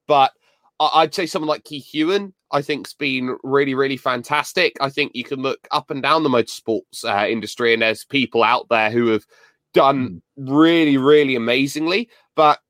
[0.08, 0.32] But
[0.78, 4.76] I'd say someone like Keith Huewen, I think's been really, really fantastic.
[4.80, 8.42] I think you can look up and down the motorsports uh, industry, and there's people
[8.42, 9.26] out there who have
[9.74, 10.54] done hmm.
[10.54, 12.08] really, really amazingly.
[12.34, 12.60] But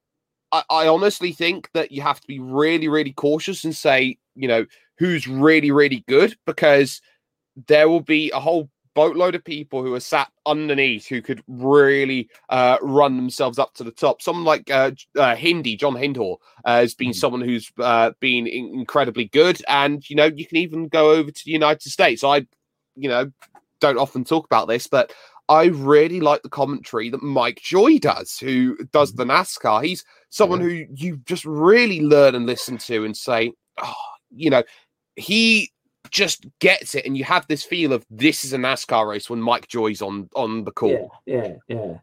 [0.53, 4.49] I, I honestly think that you have to be really, really cautious and say, you
[4.49, 4.67] know,
[4.99, 7.01] who's really, really good because
[7.67, 12.31] there will be a whole boatload of people who are sat underneath who could really
[12.49, 14.23] uh, run themselves up to the top.
[14.23, 17.15] Someone like uh, uh, Hindy, John Hindhaugh, uh, has been mm.
[17.15, 19.63] someone who's uh, been in- incredibly good.
[19.69, 22.25] And, you know, you can even go over to the United States.
[22.25, 22.47] I,
[22.97, 23.31] you know,
[23.81, 25.13] don't often talk about this, but
[25.49, 29.17] I really like the commentary that Mike Joy does, who does mm.
[29.19, 29.85] the NASCAR.
[29.85, 30.67] He's someone yeah.
[30.67, 33.95] who you just really learn and listen to and say, oh,
[34.35, 34.63] you know,
[35.17, 35.71] he
[36.11, 39.41] just gets it, and you have this feel of this is a NASCAR race when
[39.41, 41.13] Mike Joy's on on the call.
[41.27, 41.99] Yeah, yeah, yeah.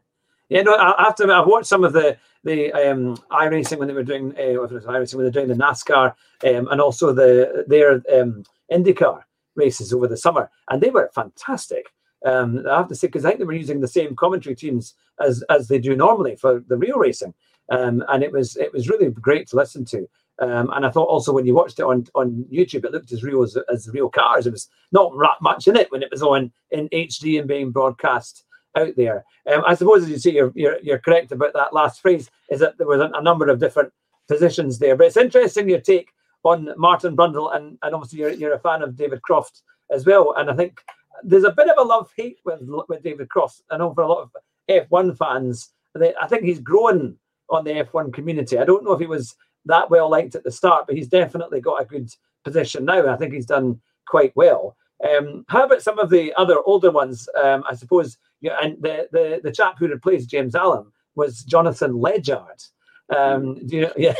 [0.50, 1.32] Yeah, no, I have to.
[1.32, 5.24] I've watched some of the the um, iRacing when they were doing uh, iRacing when
[5.24, 9.22] they're doing the NASCAR um, and also the their um, IndyCar
[9.54, 11.86] races over the summer, and they were fantastic.
[12.24, 14.94] Um, I have to say because I think they were using the same commentary teams
[15.20, 17.34] as as they do normally for the real racing,
[17.70, 20.08] um, and it was it was really great to listen to.
[20.40, 23.22] Um, and I thought also when you watched it on, on YouTube, it looked as
[23.22, 24.46] real as, as real cars.
[24.46, 28.44] It was not much in it when it was on in HD and being broadcast
[28.76, 29.24] out there.
[29.52, 32.60] Um, I suppose, as you see, you're, you're, you're, correct about that last phrase, is
[32.60, 33.92] that there was a, a, number of different
[34.26, 34.96] positions there.
[34.96, 36.08] But it's interesting your take
[36.42, 39.62] on Martin Brundle, and, and obviously you're, you're a fan of David Croft
[39.92, 40.34] as well.
[40.36, 40.80] And I think
[41.22, 43.62] there's a bit of a love hate with, with David Croft.
[43.70, 44.30] I know for a lot of
[44.68, 47.16] F1 fans, they, I think he's grown
[47.50, 48.58] on the F1 community.
[48.58, 49.36] I don't know if he was
[49.66, 52.10] that well liked at the start, but he's definitely got a good
[52.44, 53.08] position now.
[53.08, 54.76] I think he's done quite well.
[55.04, 57.28] Um, how about some of the other older ones?
[57.42, 61.92] Um, I suppose, yeah, and the, the the chap who replaced James Allen was Jonathan
[61.92, 62.68] Legard.
[63.14, 64.14] Um, do you, yeah,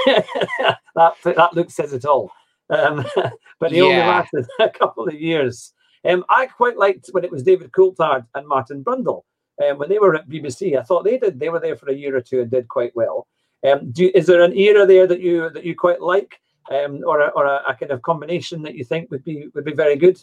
[0.95, 2.31] that that look says it all.
[2.71, 3.05] Um,
[3.61, 3.85] but he yeah.
[3.85, 5.73] only lasted a couple of years.
[6.05, 9.23] Um, I quite liked when it was David Coulthard and Martin Brundle.
[9.65, 11.39] Um, when they were at BBC, I thought they did.
[11.39, 13.27] They were there for a year or two and did quite well.
[13.65, 16.41] Um, do you, is there an era there that you that you quite like,
[16.71, 19.65] um, or a, or a, a kind of combination that you think would be would
[19.65, 20.21] be very good?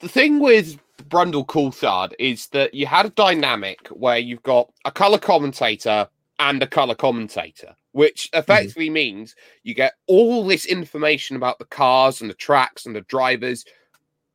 [0.00, 0.78] the thing with
[1.08, 6.62] Brundle Coulthard is that you had a dynamic where you've got a color commentator and
[6.62, 8.94] a color commentator, which effectively mm-hmm.
[8.94, 13.64] means you get all this information about the cars and the tracks and the drivers,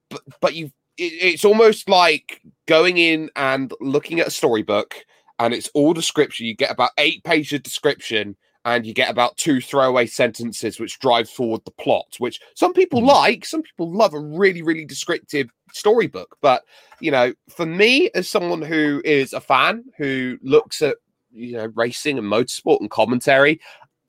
[0.09, 5.05] but but you it, it's almost like going in and looking at a storybook
[5.41, 6.45] and it's all description.
[6.45, 10.99] You get about eight pages of description and you get about two throwaway sentences which
[10.99, 13.07] drive forward the plot, which some people mm.
[13.07, 13.43] like.
[13.43, 16.37] Some people love a really, really descriptive storybook.
[16.41, 16.63] But,
[16.99, 20.97] you know, for me, as someone who is a fan who looks at,
[21.31, 23.59] you know, racing and motorsport and commentary,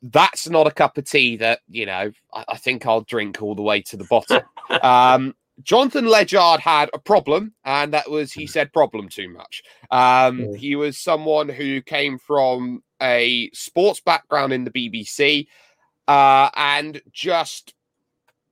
[0.03, 3.55] that's not a cup of tea that, you know, I, I think I'll drink all
[3.55, 4.43] the way to the bottom.
[4.83, 8.51] um, Jonathan Legard had a problem, and that was he mm.
[8.51, 9.63] said problem too much.
[9.91, 10.55] Um.
[10.55, 15.47] He was someone who came from a sports background in the BBC,
[16.09, 17.75] uh, and just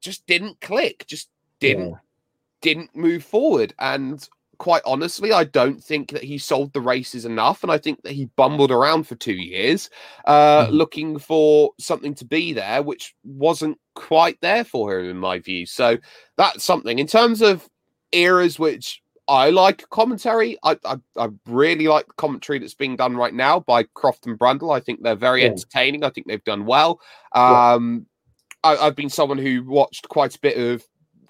[0.00, 1.28] just didn't click, just
[1.60, 1.96] didn't yeah.
[2.60, 3.74] didn't move forward.
[3.78, 4.26] And
[4.60, 8.12] quite honestly, I don't think that he sold the races enough, and I think that
[8.12, 9.88] he bumbled around for two years,
[10.26, 10.70] uh, mm.
[10.70, 15.64] looking for something to be there, which wasn't quite there for him, in my view.
[15.64, 15.96] So
[16.36, 17.66] that's something in terms of
[18.12, 20.58] eras which I like commentary.
[20.62, 24.38] I, I, I really like the commentary that's being done right now by Croft and
[24.38, 24.76] Brundle.
[24.76, 25.48] I think they're very yeah.
[25.48, 26.04] entertaining.
[26.04, 27.00] I think they've done well.
[27.32, 28.06] Um,
[28.62, 28.72] yeah.
[28.72, 30.84] I, have been someone who watched quite a bit of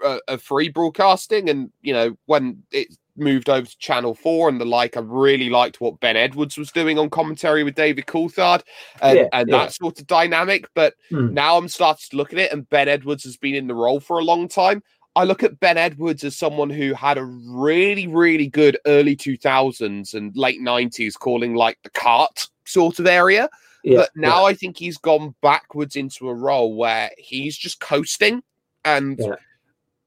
[0.05, 4.61] uh, of free broadcasting, and you know when it moved over to Channel Four and
[4.61, 8.63] the like, I really liked what Ben Edwards was doing on commentary with David Coulthard
[9.03, 10.67] and, yeah, and that sort of dynamic.
[10.75, 11.33] But hmm.
[11.33, 14.01] now I'm starting to look at it, and Ben Edwards has been in the role
[14.01, 14.83] for a long time.
[15.17, 20.15] I look at Ben Edwards as someone who had a really, really good early 2000s
[20.15, 23.49] and late 90s calling like the CART sort of area.
[23.83, 24.49] Yeah, but now yeah.
[24.49, 28.43] I think he's gone backwards into a role where he's just coasting
[28.85, 29.35] and yeah.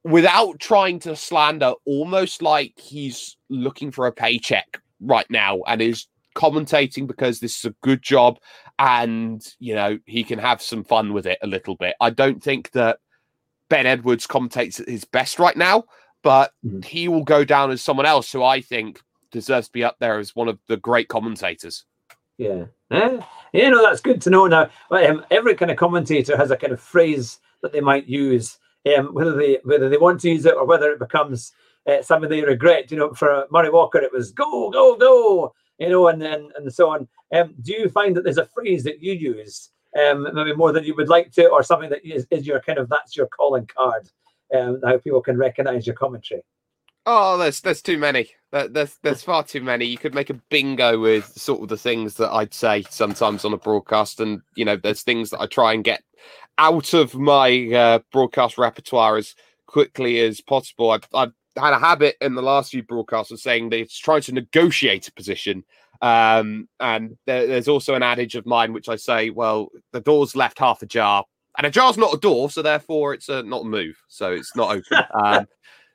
[0.04, 6.08] Without trying to slander, almost like he's looking for a paycheck right now and is
[6.36, 8.40] commentating because this is a good job
[8.80, 11.96] and you know he can have some fun with it a little bit.
[12.02, 13.00] I don't think that
[13.70, 15.84] Ben Edwards commentates at his best right now,
[16.22, 16.82] but mm-hmm.
[16.82, 19.02] he will go down as someone else who I think
[19.32, 21.86] deserves to be up there as one of the great commentators.
[22.38, 22.66] Yeah.
[22.92, 24.48] Yeah, yeah no, that's good to know.
[24.48, 28.58] Now, um, every kind of commentator has a kind of phrase that they might use,
[28.98, 31.52] um, whether they whether they want to use it or whether it becomes
[31.88, 32.92] uh, something they regret.
[32.92, 36.72] You know, for Murray Walker, it was "go, go, go," you know, and then and
[36.74, 37.08] so on.
[37.34, 39.70] Um, do you find that there's a phrase that you use
[40.00, 42.80] um, maybe more than you would like to, or something that is, is your kind
[42.80, 44.10] of that's your calling card,
[44.56, 46.44] um, how people can recognize your commentary?
[47.06, 48.30] Oh, there's there's too many.
[48.52, 49.86] There's there's far too many.
[49.86, 53.54] You could make a bingo with sort of the things that I'd say sometimes on
[53.54, 56.04] a broadcast, and you know, there's things that I try and get
[56.58, 59.36] out of my uh, broadcast repertoire as
[59.68, 60.92] quickly as possible.
[60.92, 64.22] I've, I've had a habit in the last few broadcasts of saying that it's trying
[64.22, 65.64] to negotiate a position
[66.04, 70.36] um, and there, there's also an adage of mine which I say, well, the door's
[70.36, 71.24] left half ajar,
[71.58, 74.54] and a jar's not a door, so therefore it's a, not a move, so it's
[74.54, 75.06] not open.
[75.24, 75.48] um,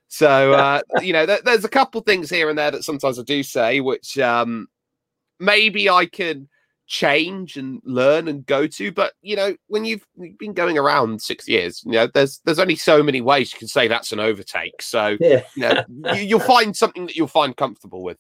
[0.09, 3.23] so uh, you know, there, there's a couple things here and there that sometimes I
[3.23, 4.69] do say, which um,
[5.39, 6.49] maybe I can
[6.89, 8.91] change and learn and go to.
[8.91, 10.05] But you know, when you've
[10.39, 13.69] been going around six years, you know, there's there's only so many ways you can
[13.69, 14.83] say that's an overtake.
[14.83, 15.45] So yeah.
[15.55, 18.19] you know, you, you'll find something that you'll find comfortable with.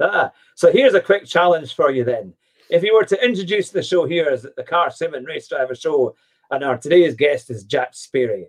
[0.00, 2.32] Ah, so here's a quick challenge for you then.
[2.70, 5.74] If you were to introduce the show here as the Car Sim and Race Driver
[5.74, 6.14] Show,
[6.50, 8.44] and our today's guest is Jack Sparey,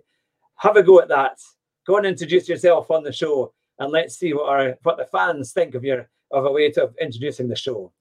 [0.56, 1.38] have a go at that.
[1.86, 5.52] Go and introduce yourself on the show, and let's see what our what the fans
[5.52, 7.92] think of your of a way of introducing the show.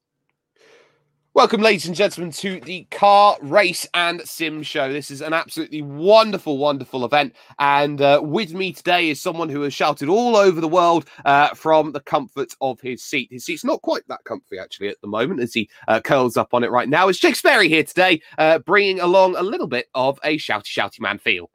[1.33, 4.91] Welcome, ladies and gentlemen, to the Car Race and Sim Show.
[4.91, 7.33] This is an absolutely wonderful, wonderful event.
[7.57, 11.53] And uh, with me today is someone who has shouted all over the world uh,
[11.53, 13.29] from the comfort of his seat.
[13.31, 16.53] His seat's not quite that comfy, actually, at the moment, as he uh, curls up
[16.53, 17.07] on it right now.
[17.07, 20.99] It's Jake Sparey here today, uh, bringing along a little bit of a shouty, shouty
[20.99, 21.49] man feel.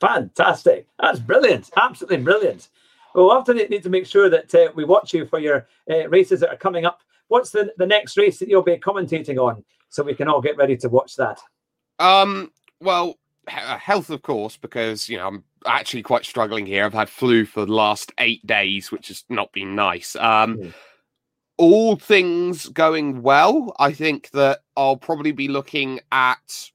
[0.00, 0.86] Fantastic.
[1.00, 1.68] That's brilliant.
[1.76, 2.68] Absolutely brilliant.
[3.16, 6.38] We'll to need to make sure that uh, we watch you for your uh, races
[6.40, 7.00] that are coming up
[7.30, 10.56] what's the, the next race that you'll be commentating on so we can all get
[10.56, 11.40] ready to watch that?
[11.98, 12.50] Um,
[12.80, 13.18] well,
[13.48, 16.84] uh, health, of course, because you know I'm actually quite struggling here.
[16.84, 20.16] I've had flu for the last eight days, which has not been nice.
[20.16, 20.74] Um, mm.
[21.56, 26.70] All things going well, I think that I'll probably be looking at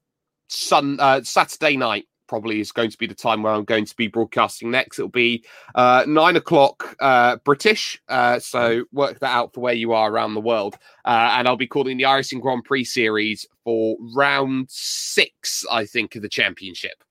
[0.48, 3.96] Sun uh, Saturday night probably is going to be the time where I'm going to
[3.96, 4.98] be broadcasting next.
[4.98, 9.92] It'll be uh, nine o'clock uh, British, uh, so work that out for where you
[9.92, 10.76] are around the world.
[11.04, 16.16] Uh, and I'll be calling the iRacing Grand Prix series for round six, I think,
[16.16, 17.02] of the championship.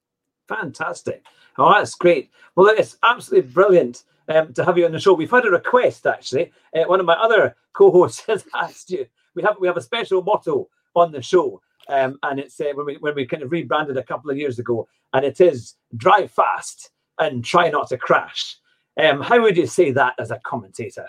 [0.48, 1.24] Fantastic!
[1.58, 2.30] Oh, that's great.
[2.56, 4.04] Well, it's absolutely brilliant.
[4.28, 6.52] Um, to have you on the show, we've had a request actually.
[6.76, 9.06] Uh, one of my other co-hosts has asked you.
[9.36, 12.86] We have we have a special motto on the show, um, and it's uh, when
[12.86, 16.32] we when we kind of rebranded a couple of years ago, and it is drive
[16.32, 18.58] fast and try not to crash.
[19.02, 21.08] Um, how would you say that as a commentator?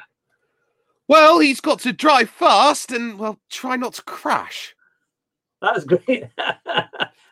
[1.08, 4.74] Well, he's got to drive fast and well, try not to crash.
[5.62, 6.28] That's great.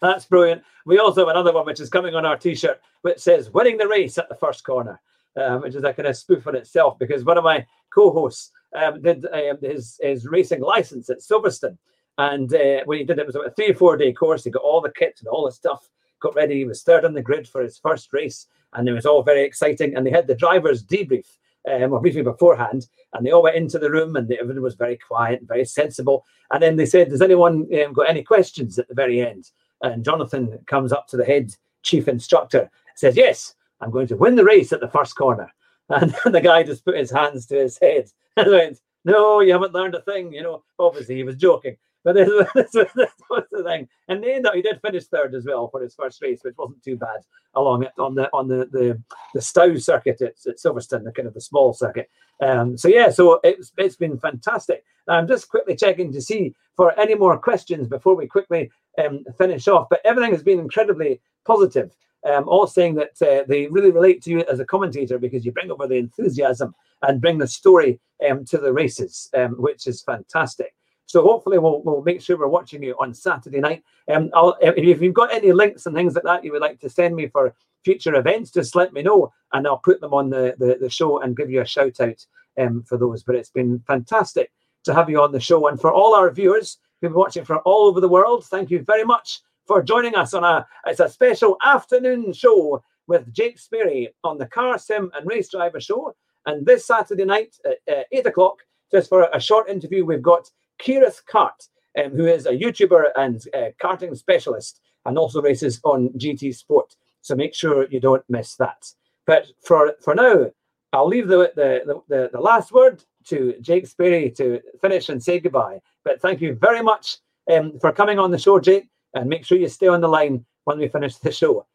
[0.01, 0.63] That's brilliant.
[0.87, 3.89] We also have another one which is coming on our t-shirt, which says "Winning the
[3.89, 5.01] race at the first corner,"
[5.37, 9.03] um, which is a kind of spoof on itself because one of my co-hosts um,
[9.03, 11.79] did um, his his racing license at Silverstone,
[12.19, 14.45] and uh, when he did it, it was about a three or four day course.
[14.45, 15.89] He got all the kit and all the stuff,
[16.21, 16.57] got ready.
[16.57, 19.43] He was third on the grid for his first race, and it was all very
[19.43, 19.97] exciting.
[19.97, 21.27] And they had the drivers debrief
[21.71, 24.97] um, or briefing beforehand, and they all went into the room, and everyone was very
[24.97, 26.25] quiet and very sensible.
[26.53, 29.51] And then they said, "Does anyone um, got any questions at the very end?"
[29.83, 34.37] And Jonathan comes up to the head chief instructor, says, "Yes, I'm going to win
[34.37, 35.53] the race at the first corner."
[35.91, 39.75] And the guy just put his hands to his head and went, "No, you haven't
[39.75, 41.77] learned a thing." You know, obviously he was joking.
[42.05, 45.47] But this, this, this was the thing, and then that he did finish third as
[45.47, 47.21] well for his first race, which wasn't too bad
[47.55, 49.03] along it on the on the the,
[49.35, 52.11] the Stow circuit at, at Silverstone, the kind of the small circuit.
[52.43, 54.85] Um, so yeah, so it's it's been fantastic.
[55.09, 58.71] I'm just quickly checking to see for any more questions before we quickly
[59.03, 59.89] um, finish off.
[59.91, 61.95] But everything has been incredibly positive.
[62.27, 65.53] Um, all saying that uh, they really relate to you as a commentator because you
[65.53, 70.01] bring over the enthusiasm and bring the story um, to the races, um, which is
[70.01, 70.75] fantastic.
[71.07, 73.83] So hopefully we'll, we'll make sure we're watching you on Saturday night.
[74.13, 76.91] Um, I'll, if you've got any links and things like that you would like to
[76.91, 80.55] send me for future events, just let me know and I'll put them on the,
[80.59, 82.25] the, the show and give you a shout out
[82.59, 83.23] um, for those.
[83.23, 84.51] But it's been fantastic
[84.85, 85.69] to have you on the show.
[85.69, 88.83] And for all our viewers who've been watching from all over the world, thank you
[88.83, 94.09] very much for joining us on a it's a special afternoon show with Jake Sparey
[94.23, 96.15] on the Car Sim and Race Driver Show.
[96.47, 98.59] And this Saturday night at uh, eight o'clock,
[98.91, 101.69] just for a short interview, we've got Kirith Kart,
[102.03, 106.95] um, who is a YouTuber and uh, karting specialist and also races on GT Sport.
[107.23, 108.85] So make sure you don't miss that.
[109.27, 110.51] But for for now,
[110.93, 115.41] I'll leave the the, the, the last word to Jake Sparey to finish and say
[115.41, 115.81] goodbye.
[116.05, 117.19] But thank you very much
[117.51, 120.45] um, for coming on the show, Jake, and make sure you stay on the line
[120.65, 121.67] when we finish the show.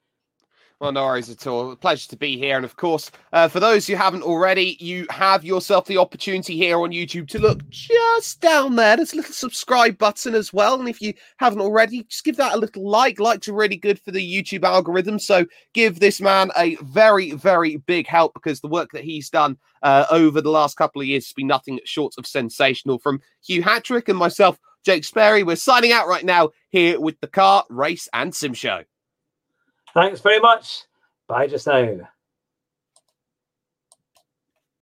[0.79, 1.75] Well, no worries at all.
[1.75, 2.55] Pleasure to be here.
[2.55, 6.79] And of course, uh, for those who haven't already, you have yourself the opportunity here
[6.79, 8.95] on YouTube to look just down there.
[8.95, 10.79] There's a little subscribe button as well.
[10.79, 13.19] And if you haven't already, just give that a little like.
[13.19, 15.19] Likes are really good for the YouTube algorithm.
[15.19, 19.57] So give this man a very, very big help because the work that he's done
[19.83, 22.99] uh, over the last couple of years has been nothing short of sensational.
[22.99, 27.27] From Hugh Hatrick and myself, Jake Sparey, we're signing out right now here with the
[27.27, 28.83] Car Race and Sim Show.
[29.93, 30.83] Thanks very much.
[31.27, 32.09] Bye just now.